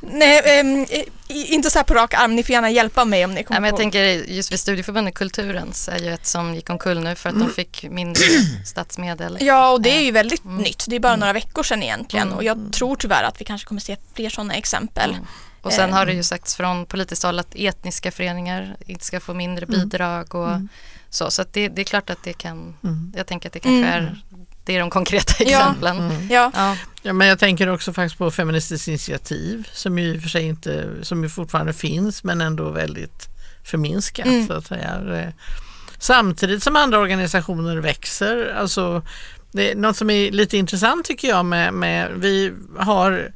Nej, 0.00 0.60
ähm, 0.60 0.86
inte 1.28 1.70
så 1.70 1.78
här 1.78 1.84
på 1.84 1.94
rak 1.94 2.14
arm. 2.14 2.36
Ni 2.36 2.42
får 2.42 2.52
gärna 2.52 2.70
hjälpa 2.70 3.04
mig 3.04 3.24
om 3.24 3.34
ni 3.34 3.44
kommer 3.44 3.60
Nej, 3.60 3.60
men 3.60 3.68
Jag 3.68 3.76
på. 3.76 3.78
tänker 3.78 4.04
just 4.32 4.52
vid 4.52 4.60
Studieförbundet 4.60 5.14
Kulturens 5.14 5.88
är 5.88 5.98
ju 5.98 6.14
ett 6.14 6.26
som 6.26 6.54
gick 6.54 6.70
omkull 6.70 7.00
nu 7.00 7.14
för 7.14 7.28
att 7.28 7.34
mm. 7.34 7.48
de 7.48 7.54
fick 7.54 7.84
mindre 7.90 8.22
statsmedel. 8.64 9.38
Ja, 9.40 9.70
och 9.70 9.82
det 9.82 9.90
är 9.90 10.00
ju 10.00 10.10
väldigt 10.10 10.44
mm. 10.44 10.56
nytt. 10.56 10.84
Det 10.88 10.96
är 10.96 11.00
bara 11.00 11.12
mm. 11.12 11.20
några 11.20 11.32
veckor 11.32 11.62
sedan 11.62 11.82
egentligen 11.82 12.26
mm. 12.26 12.38
och 12.38 12.44
jag 12.44 12.72
tror 12.72 12.96
tyvärr 12.96 13.22
att 13.22 13.40
vi 13.40 13.44
kanske 13.44 13.68
kommer 13.68 13.80
se 13.80 13.96
fler 14.14 14.30
sådana 14.30 14.54
exempel. 14.54 15.10
Mm. 15.10 15.26
Och 15.62 15.72
sen 15.72 15.92
har 15.92 16.06
det 16.06 16.12
ju 16.12 16.22
sagts 16.22 16.56
från 16.56 16.86
politiskt 16.86 17.22
håll 17.22 17.38
att 17.38 17.54
etniska 17.54 18.10
föreningar 18.10 18.76
inte 18.86 19.04
ska 19.04 19.20
få 19.20 19.34
mindre 19.34 19.66
mm. 19.66 19.80
bidrag 19.80 20.34
och 20.34 20.50
så. 21.10 21.30
Så 21.30 21.44
det, 21.52 21.68
det, 21.68 21.82
är 21.82 21.84
klart 21.84 22.10
att 22.10 22.22
det 22.24 22.32
kan, 22.32 22.76
jag 23.16 23.26
tänker 23.26 23.48
att 23.48 23.52
det 23.52 23.60
kanske 23.60 23.88
är 23.88 24.22
det 24.68 24.76
är 24.76 24.80
de 24.80 24.90
konkreta 24.90 25.44
exemplen. 25.44 25.98
Mm. 25.98 26.28
Ja. 26.30 26.52
Ja. 26.54 26.76
Ja. 27.08 27.12
men 27.12 27.28
jag 27.28 27.38
tänker 27.38 27.68
också 27.68 27.92
faktiskt 27.92 28.18
på 28.18 28.30
Feministiskt 28.30 28.88
initiativ 28.88 29.68
som 29.72 29.98
ju 29.98 30.20
för 30.20 30.28
sig 30.28 30.42
inte, 30.42 30.88
som 31.02 31.22
ju 31.22 31.28
fortfarande 31.28 31.72
finns 31.72 32.24
men 32.24 32.40
ändå 32.40 32.70
väldigt 32.70 33.28
förminskat 33.64 34.26
mm. 34.26 34.46
så 34.46 34.52
att 34.52 34.66
säga. 34.66 35.32
Samtidigt 35.98 36.62
som 36.62 36.76
andra 36.76 36.98
organisationer 36.98 37.76
växer, 37.76 38.54
alltså 38.56 39.02
det 39.52 39.70
är 39.70 39.74
något 39.76 39.96
som 39.96 40.10
är 40.10 40.30
lite 40.30 40.56
intressant 40.56 41.04
tycker 41.04 41.28
jag 41.28 41.44
med, 41.44 41.74
med 41.74 42.10
vi 42.16 42.52
har 42.78 43.30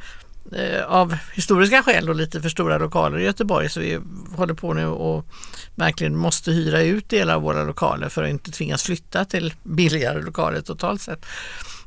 eh, 0.53 0.85
av 0.87 1.17
historiska 1.35 1.83
skäl 1.83 2.09
och 2.09 2.15
lite 2.15 2.43
för 2.43 2.49
stora 2.49 2.79
lokaler 2.79 3.19
i 3.19 3.25
Göteborg 3.25 3.69
så 3.69 3.81
vi 3.81 3.99
håller 4.37 4.55
på 4.55 4.75
nu 4.75 4.87
och 4.87 5.27
verkligen 5.75 6.17
måste 6.17 6.51
hyra 6.51 6.83
ut 6.83 7.09
delar 7.09 7.35
av 7.35 7.43
våra 7.43 7.65
lokaler 7.65 8.09
för 8.09 8.25
att 8.25 8.31
inte 8.31 8.51
tvingas 8.51 8.83
flytta 8.83 9.25
till 9.25 9.55
billigare 9.63 10.23
lokaler 10.23 10.61
totalt 10.61 11.03
sett. 11.03 11.27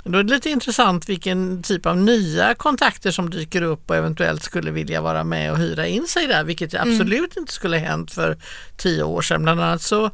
Då 0.07 0.17
är 0.17 0.23
det 0.23 0.33
lite 0.33 0.49
intressant 0.49 1.09
vilken 1.09 1.63
typ 1.63 1.85
av 1.85 1.97
nya 1.97 2.55
kontakter 2.55 3.11
som 3.11 3.29
dyker 3.29 3.61
upp 3.61 3.89
och 3.89 3.95
eventuellt 3.95 4.43
skulle 4.43 4.71
vilja 4.71 5.01
vara 5.01 5.23
med 5.23 5.51
och 5.51 5.57
hyra 5.57 5.87
in 5.87 6.07
sig 6.07 6.27
där, 6.27 6.43
vilket 6.43 6.73
absolut 6.73 7.37
inte 7.37 7.53
skulle 7.53 7.77
ha 7.79 7.85
hänt 7.85 8.11
för 8.11 8.37
tio 8.77 9.03
år 9.03 9.21
sedan. 9.21 9.43
Bland 9.43 9.61
annat 9.61 9.81
så 9.81 10.11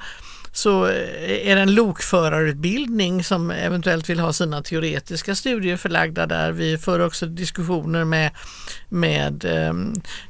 så 0.53 0.85
eh, 0.85 1.47
är 1.47 1.55
det 1.55 1.61
en 1.61 1.75
lokförarutbildning 1.75 3.23
som 3.23 3.51
eventuellt 3.51 4.09
vill 4.09 4.19
ha 4.19 4.33
sina 4.33 4.63
teoretiska 4.63 5.35
studier 5.35 5.77
förlagda 5.77 6.25
där. 6.25 6.51
Vi 6.51 6.77
för 6.77 6.99
också 6.99 7.25
diskussioner 7.25 8.03
med, 8.03 8.31
med 8.89 9.45
eh, 9.45 9.73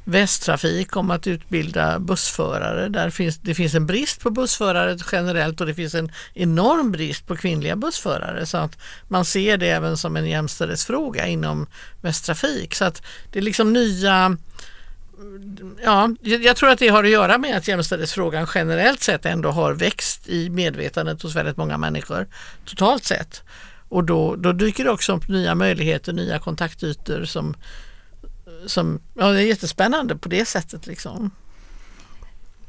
Västtrafik 0.04 0.96
om 0.96 1.10
att 1.10 1.26
utbilda 1.26 1.98
bussförare. 1.98 2.88
Där 2.88 3.10
finns, 3.10 3.38
det 3.38 3.54
finns 3.54 3.74
en 3.74 3.86
brist 3.86 4.20
på 4.20 4.30
bussförare 4.30 4.98
generellt 5.12 5.60
och 5.60 5.66
det 5.66 5.74
finns 5.74 5.94
en 5.94 6.12
enorm 6.34 6.92
brist 6.92 7.26
på 7.26 7.36
kvinnliga 7.36 7.76
bussförare 7.76 8.46
så 8.46 8.56
att 8.58 8.78
man 9.08 9.24
ser 9.24 9.56
det 9.56 9.68
även 9.68 9.96
som 9.96 10.16
en 10.16 10.26
jämställdhetsfråga 10.26 11.26
inom 11.26 11.66
Västtrafik. 12.00 12.74
Så 12.74 12.84
att 12.84 13.02
det 13.32 13.38
är 13.38 13.42
liksom 13.42 13.72
nya 13.72 14.36
ja, 15.84 16.10
jag 16.20 16.56
tror 16.56 16.70
att 16.70 16.78
det 16.78 16.88
har 16.88 17.04
att 17.04 17.10
göra 17.10 17.38
med 17.38 17.56
att 17.56 17.68
jämställdhetsfrågan 17.68 18.46
generellt 18.54 19.02
sett 19.02 19.26
ändå 19.26 19.50
har 19.50 19.72
växt 19.72 20.28
i 20.28 20.50
medvetandet 20.50 21.22
hos 21.22 21.36
väldigt 21.36 21.56
många 21.56 21.78
människor 21.78 22.26
totalt 22.64 23.04
sett. 23.04 23.42
Och 23.88 24.04
då, 24.04 24.36
då 24.36 24.52
dyker 24.52 24.84
det 24.84 24.90
också 24.90 25.12
upp 25.16 25.28
nya 25.28 25.54
möjligheter, 25.54 26.12
nya 26.12 26.38
kontaktytor 26.38 27.24
som, 27.24 27.54
som 28.66 29.00
ja, 29.14 29.26
det 29.32 29.42
är 29.42 29.46
jättespännande 29.46 30.16
på 30.16 30.28
det 30.28 30.44
sättet. 30.44 30.86
Liksom. 30.86 31.30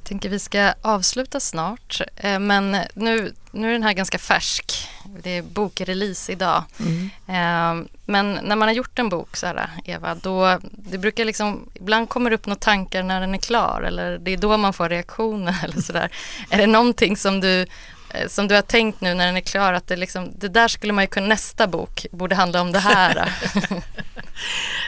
Tänker 0.03 0.29
vi 0.29 0.39
ska 0.39 0.73
avsluta 0.81 1.39
snart, 1.39 2.01
eh, 2.15 2.39
men 2.39 2.77
nu, 2.93 3.33
nu 3.51 3.69
är 3.69 3.73
den 3.73 3.83
här 3.83 3.93
ganska 3.93 4.17
färsk. 4.17 4.89
Det 5.23 5.37
är 5.37 5.41
bokrelease 5.41 6.31
idag. 6.31 6.63
Mm. 6.79 7.09
Eh, 7.27 7.87
men 8.05 8.39
när 8.43 8.55
man 8.55 8.67
har 8.67 8.75
gjort 8.75 8.99
en 8.99 9.09
bok, 9.09 9.37
så 9.37 9.45
här, 9.45 9.69
Eva, 9.85 10.15
då 10.15 10.59
det 10.71 10.97
brukar 10.97 11.25
liksom, 11.25 11.69
ibland 11.73 12.09
kommer 12.09 12.29
det 12.29 12.35
upp 12.35 12.45
några 12.45 12.59
tankar 12.59 13.03
när 13.03 13.21
den 13.21 13.33
är 13.33 13.37
klar 13.37 13.81
eller 13.81 14.17
det 14.17 14.31
är 14.31 14.37
då 14.37 14.57
man 14.57 14.73
får 14.73 14.89
reaktioner 14.89 15.55
eller 15.63 15.81
sådär. 15.81 16.09
är 16.49 16.57
det 16.57 16.67
någonting 16.67 17.17
som 17.17 17.39
du 17.39 17.61
eh, 18.09 18.27
som 18.27 18.47
du 18.47 18.55
har 18.55 18.61
tänkt 18.61 19.01
nu 19.01 19.13
när 19.13 19.25
den 19.25 19.37
är 19.37 19.41
klar 19.41 19.73
att 19.73 19.87
det, 19.87 19.95
liksom, 19.95 20.31
det 20.39 20.47
där 20.47 20.67
skulle 20.67 20.93
man 20.93 21.03
ju 21.03 21.07
kunna, 21.07 21.27
nästa 21.27 21.67
bok 21.67 22.05
borde 22.11 22.35
handla 22.35 22.61
om 22.61 22.71
det 22.71 22.79
här? 22.79 23.31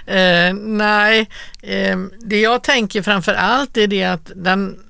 uh, 0.07 0.53
nej, 0.59 1.29
uh, 1.63 2.07
det 2.19 2.41
jag 2.41 2.63
tänker 2.63 3.01
framför 3.01 3.33
allt 3.33 3.77
är 3.77 3.87
det 3.87 4.03
att 4.03 4.31
den 4.35 4.85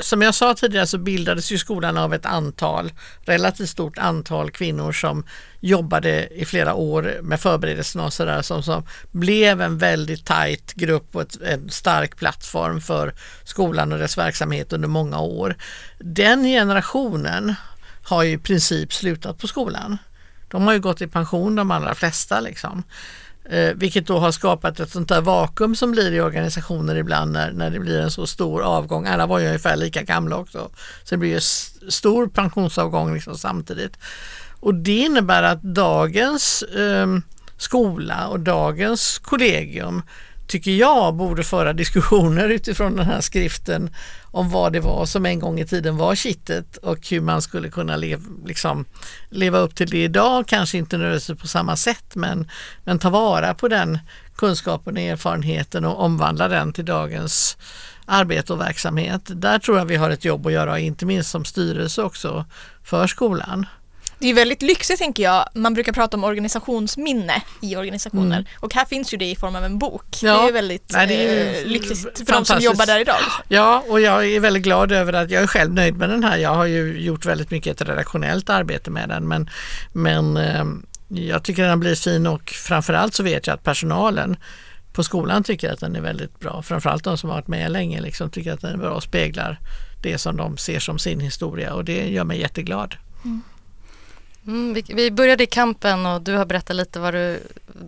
som 0.00 0.22
jag 0.22 0.34
sa 0.34 0.54
tidigare 0.54 0.86
så 0.86 0.98
bildades 0.98 1.52
ju 1.52 1.58
skolan 1.58 1.96
av 1.96 2.14
ett 2.14 2.26
antal, 2.26 2.92
relativt 3.22 3.68
stort 3.68 3.98
antal 3.98 4.50
kvinnor 4.50 4.92
som 4.92 5.24
jobbade 5.60 6.28
i 6.34 6.44
flera 6.44 6.74
år 6.74 7.18
med 7.22 7.40
förberedelserna 7.40 8.04
och 8.04 8.12
sådär 8.12 8.42
som, 8.42 8.62
som 8.62 8.86
blev 9.10 9.60
en 9.60 9.78
väldigt 9.78 10.26
tajt 10.26 10.72
grupp 10.72 11.16
och 11.16 11.22
ett, 11.22 11.42
en 11.42 11.70
stark 11.70 12.16
plattform 12.16 12.80
för 12.80 13.14
skolan 13.44 13.92
och 13.92 13.98
dess 13.98 14.18
verksamhet 14.18 14.72
under 14.72 14.88
många 14.88 15.20
år. 15.20 15.56
Den 15.98 16.44
generationen 16.44 17.54
har 18.04 18.22
ju 18.22 18.32
i 18.32 18.38
princip 18.38 18.92
slutat 18.92 19.38
på 19.38 19.46
skolan. 19.46 19.98
De 20.48 20.66
har 20.66 20.72
ju 20.72 20.80
gått 20.80 21.00
i 21.00 21.06
pension 21.06 21.56
de 21.56 21.70
allra 21.70 21.94
flesta 21.94 22.40
liksom. 22.40 22.82
Eh, 23.50 23.74
vilket 23.74 24.06
då 24.06 24.18
har 24.18 24.32
skapat 24.32 24.80
ett 24.80 24.90
sånt 24.90 25.08
där 25.08 25.20
vakuum 25.20 25.76
som 25.76 25.90
blir 25.90 26.12
i 26.12 26.20
organisationer 26.20 26.96
ibland 26.96 27.32
när, 27.32 27.52
när 27.52 27.70
det 27.70 27.80
blir 27.80 28.00
en 28.00 28.10
så 28.10 28.26
stor 28.26 28.62
avgång. 28.62 29.06
Alla 29.06 29.26
var 29.26 29.38
ju 29.38 29.46
ungefär 29.46 29.76
lika 29.76 30.02
gamla 30.02 30.36
också. 30.36 30.70
Så 31.04 31.14
det 31.14 31.16
blir 31.16 31.30
ju 31.30 31.40
stor 31.90 32.26
pensionsavgång 32.26 33.14
liksom 33.14 33.38
samtidigt. 33.38 33.98
Och 34.60 34.74
det 34.74 34.96
innebär 34.96 35.42
att 35.42 35.62
dagens 35.62 36.62
eh, 36.62 37.06
skola 37.56 38.28
och 38.28 38.40
dagens 38.40 39.18
kollegium 39.18 40.02
tycker 40.46 40.70
jag 40.70 41.14
borde 41.14 41.44
föra 41.44 41.72
diskussioner 41.72 42.48
utifrån 42.50 42.96
den 42.96 43.06
här 43.06 43.20
skriften 43.20 43.90
om 44.34 44.50
vad 44.50 44.72
det 44.72 44.80
var 44.80 45.06
som 45.06 45.26
en 45.26 45.40
gång 45.40 45.60
i 45.60 45.66
tiden 45.66 45.96
var 45.96 46.14
kittet 46.14 46.76
och 46.76 47.08
hur 47.10 47.20
man 47.20 47.42
skulle 47.42 47.68
kunna 47.68 47.96
lev, 47.96 48.20
liksom, 48.46 48.84
leva 49.30 49.58
upp 49.58 49.74
till 49.74 49.90
det 49.90 50.04
idag. 50.04 50.46
Kanske 50.46 50.78
inte 50.78 50.98
nödvändigtvis 50.98 51.40
på 51.40 51.46
samma 51.46 51.76
sätt 51.76 52.14
men, 52.14 52.50
men 52.84 52.98
ta 52.98 53.10
vara 53.10 53.54
på 53.54 53.68
den 53.68 53.98
kunskapen 54.36 54.96
och 54.96 55.02
erfarenheten 55.02 55.84
och 55.84 56.00
omvandla 56.00 56.48
den 56.48 56.72
till 56.72 56.84
dagens 56.84 57.56
arbete 58.06 58.52
och 58.52 58.60
verksamhet. 58.60 59.22
Där 59.26 59.58
tror 59.58 59.78
jag 59.78 59.84
vi 59.84 59.96
har 59.96 60.10
ett 60.10 60.24
jobb 60.24 60.46
att 60.46 60.52
göra, 60.52 60.78
inte 60.78 61.06
minst 61.06 61.30
som 61.30 61.44
styrelse 61.44 62.02
också 62.02 62.44
för 62.82 63.06
skolan. 63.06 63.66
Det 64.24 64.30
är 64.30 64.34
väldigt 64.34 64.62
lyxigt 64.62 64.98
tänker 64.98 65.22
jag. 65.22 65.48
Man 65.54 65.74
brukar 65.74 65.92
prata 65.92 66.16
om 66.16 66.24
organisationsminne 66.24 67.42
i 67.60 67.76
organisationer 67.76 68.36
mm. 68.36 68.44
och 68.60 68.74
här 68.74 68.84
finns 68.84 69.14
ju 69.14 69.16
det 69.18 69.30
i 69.30 69.36
form 69.36 69.56
av 69.56 69.64
en 69.64 69.78
bok. 69.78 70.04
Ja. 70.22 70.42
Det 70.42 70.48
är 70.48 70.52
väldigt 70.52 70.92
Nej, 70.92 71.06
det 71.06 71.14
är 71.14 71.60
eh, 71.60 71.66
lyxigt 71.66 72.18
för 72.26 72.32
de 72.32 72.44
som 72.44 72.60
jobbar 72.60 72.86
där 72.86 73.00
idag. 73.00 73.16
Ja, 73.48 73.84
och 73.88 74.00
jag 74.00 74.26
är 74.26 74.40
väldigt 74.40 74.62
glad 74.62 74.92
över 74.92 75.12
att 75.12 75.30
jag 75.30 75.42
är 75.42 75.46
själv 75.46 75.72
nöjd 75.72 75.96
med 75.96 76.08
den 76.08 76.24
här. 76.24 76.36
Jag 76.36 76.54
har 76.54 76.64
ju 76.64 77.00
gjort 77.00 77.26
väldigt 77.26 77.50
mycket 77.50 77.80
ett 77.80 77.88
redaktionellt 77.88 78.50
arbete 78.50 78.90
med 78.90 79.08
den 79.08 79.28
men, 79.28 79.50
men 79.92 80.36
eh, 80.36 80.64
jag 81.08 81.42
tycker 81.42 81.68
den 81.68 81.80
blir 81.80 81.94
fin 81.94 82.26
och 82.26 82.50
framförallt 82.50 83.14
så 83.14 83.22
vet 83.22 83.46
jag 83.46 83.54
att 83.54 83.64
personalen 83.64 84.36
på 84.92 85.04
skolan 85.04 85.44
tycker 85.44 85.72
att 85.72 85.80
den 85.80 85.96
är 85.96 86.00
väldigt 86.00 86.40
bra. 86.40 86.62
Framförallt 86.62 87.04
de 87.04 87.18
som 87.18 87.30
har 87.30 87.36
varit 87.36 87.48
med 87.48 87.72
länge 87.72 88.00
liksom 88.00 88.30
tycker 88.30 88.52
att 88.52 88.60
den 88.60 88.72
är 88.72 88.78
bra 88.78 88.90
och 88.90 89.02
speglar 89.02 89.60
det 90.02 90.18
som 90.18 90.36
de 90.36 90.56
ser 90.56 90.78
som 90.78 90.98
sin 90.98 91.20
historia 91.20 91.74
och 91.74 91.84
det 91.84 92.08
gör 92.08 92.24
mig 92.24 92.40
jätteglad. 92.40 92.94
Mm. 93.24 93.42
Mm, 94.46 94.74
vi, 94.74 94.84
vi, 94.88 95.10
började 95.10 95.44
i 95.44 95.46
kampen 95.46 96.06
och 96.06 96.22
du 96.22 96.36
har 96.36 96.44
berättat 96.44 96.76
lite 96.76 96.98
vad 96.98 97.14
du, 97.14 97.40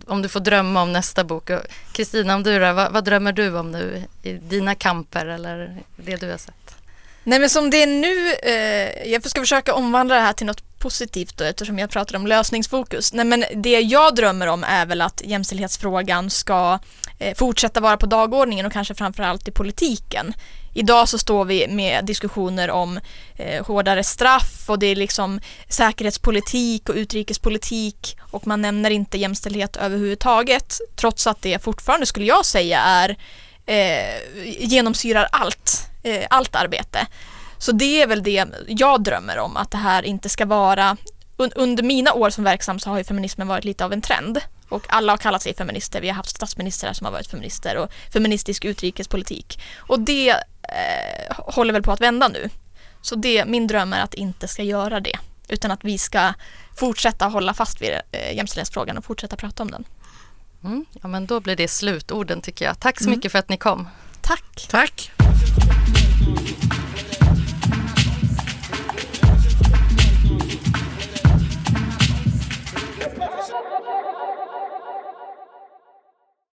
om 0.07 0.21
du 0.21 0.29
får 0.29 0.39
drömma 0.39 0.81
om 0.81 0.93
nästa 0.93 1.23
bok. 1.23 1.49
Kristina, 1.91 2.35
om 2.35 2.43
du 2.43 2.59
då, 2.59 2.73
vad, 2.73 2.91
vad, 2.91 3.03
drömmer 3.03 3.31
du 3.31 3.57
om 3.57 3.71
nu 3.71 4.03
i 4.23 4.33
dina 4.33 4.75
kamper 4.75 5.25
eller 5.25 5.77
det 5.95 6.15
du 6.15 6.29
har 6.29 6.37
sett? 6.37 6.75
Nej 7.23 7.39
men 7.39 7.49
som 7.49 7.69
det 7.69 7.83
är 7.83 7.87
nu, 7.87 8.33
eh, 8.33 9.11
jag 9.11 9.29
ska 9.29 9.41
försöka 9.41 9.73
omvandla 9.73 10.15
det 10.15 10.21
här 10.21 10.33
till 10.33 10.45
något 10.45 10.79
positivt 10.79 11.37
då, 11.37 11.43
eftersom 11.43 11.79
jag 11.79 11.89
pratar 11.89 12.15
om 12.15 12.27
lösningsfokus. 12.27 13.13
Nej 13.13 13.25
men 13.25 13.45
det 13.55 13.79
jag 13.79 14.15
drömmer 14.15 14.47
om 14.47 14.63
är 14.63 14.85
väl 14.85 15.01
att 15.01 15.21
jämställdhetsfrågan 15.25 16.29
ska 16.29 16.73
eh, 16.73 16.79
Eh, 17.19 17.35
fortsätta 17.35 17.79
vara 17.79 17.97
på 17.97 18.05
dagordningen 18.05 18.65
och 18.65 18.71
kanske 18.71 18.95
framförallt 18.95 19.47
i 19.47 19.51
politiken. 19.51 20.33
Idag 20.73 21.09
så 21.09 21.17
står 21.17 21.45
vi 21.45 21.67
med 21.67 22.05
diskussioner 22.05 22.69
om 22.69 22.99
eh, 23.35 23.65
hårdare 23.65 24.03
straff 24.03 24.65
och 24.67 24.79
det 24.79 24.87
är 24.87 24.95
liksom 24.95 25.39
säkerhetspolitik 25.69 26.89
och 26.89 26.95
utrikespolitik 26.95 28.17
och 28.31 28.47
man 28.47 28.61
nämner 28.61 28.89
inte 28.89 29.17
jämställdhet 29.17 29.75
överhuvudtaget 29.75 30.77
trots 30.95 31.27
att 31.27 31.41
det 31.41 31.63
fortfarande 31.63 32.05
skulle 32.05 32.25
jag 32.25 32.45
säga 32.45 32.79
är 32.79 33.17
eh, 33.65 34.21
genomsyrar 34.59 35.27
allt, 35.31 35.89
eh, 36.03 36.25
allt 36.29 36.55
arbete. 36.55 37.07
Så 37.57 37.71
det 37.71 38.01
är 38.01 38.07
väl 38.07 38.23
det 38.23 38.45
jag 38.67 39.03
drömmer 39.03 39.37
om, 39.37 39.57
att 39.57 39.71
det 39.71 39.77
här 39.77 40.03
inte 40.03 40.29
ska 40.29 40.45
vara 40.45 40.97
under 41.37 41.83
mina 41.83 42.13
år 42.13 42.29
som 42.29 42.43
verksam 42.43 42.79
så 42.79 42.89
har 42.89 42.97
ju 42.97 43.03
feminismen 43.03 43.47
varit 43.47 43.65
lite 43.65 43.85
av 43.85 43.93
en 43.93 44.01
trend 44.01 44.39
och 44.69 44.85
alla 44.89 45.13
har 45.13 45.17
kallat 45.17 45.41
sig 45.41 45.55
feminister. 45.55 46.01
Vi 46.01 46.07
har 46.07 46.15
haft 46.15 46.29
statsministrar 46.29 46.93
som 46.93 47.05
har 47.05 47.11
varit 47.11 47.27
feminister 47.27 47.77
och 47.77 47.91
feministisk 48.13 48.65
utrikespolitik. 48.65 49.59
Och 49.77 49.99
det 49.99 50.29
eh, 50.29 51.35
håller 51.37 51.73
väl 51.73 51.83
på 51.83 51.91
att 51.91 52.01
vända 52.01 52.27
nu. 52.27 52.49
Så 53.01 53.15
det, 53.15 53.45
min 53.45 53.67
dröm 53.67 53.93
är 53.93 54.01
att 54.01 54.13
inte 54.13 54.47
ska 54.47 54.63
göra 54.63 54.99
det. 54.99 55.19
Utan 55.49 55.71
att 55.71 55.83
vi 55.83 55.97
ska 55.97 56.33
fortsätta 56.75 57.25
hålla 57.25 57.53
fast 57.53 57.81
vid 57.81 57.89
eh, 58.11 58.35
jämställdhetsfrågan 58.35 58.97
och 58.97 59.05
fortsätta 59.05 59.35
prata 59.35 59.63
om 59.63 59.71
den. 59.71 59.85
Mm, 60.63 60.85
ja 61.01 61.07
men 61.07 61.25
då 61.25 61.39
blir 61.39 61.55
det 61.55 61.67
slutorden 61.67 62.41
tycker 62.41 62.65
jag. 62.65 62.79
Tack 62.79 62.97
så 62.97 63.03
mm. 63.03 63.17
mycket 63.17 63.31
för 63.31 63.39
att 63.39 63.49
ni 63.49 63.57
kom. 63.57 63.87
Tack. 64.21 64.67
Tack. 64.69 65.11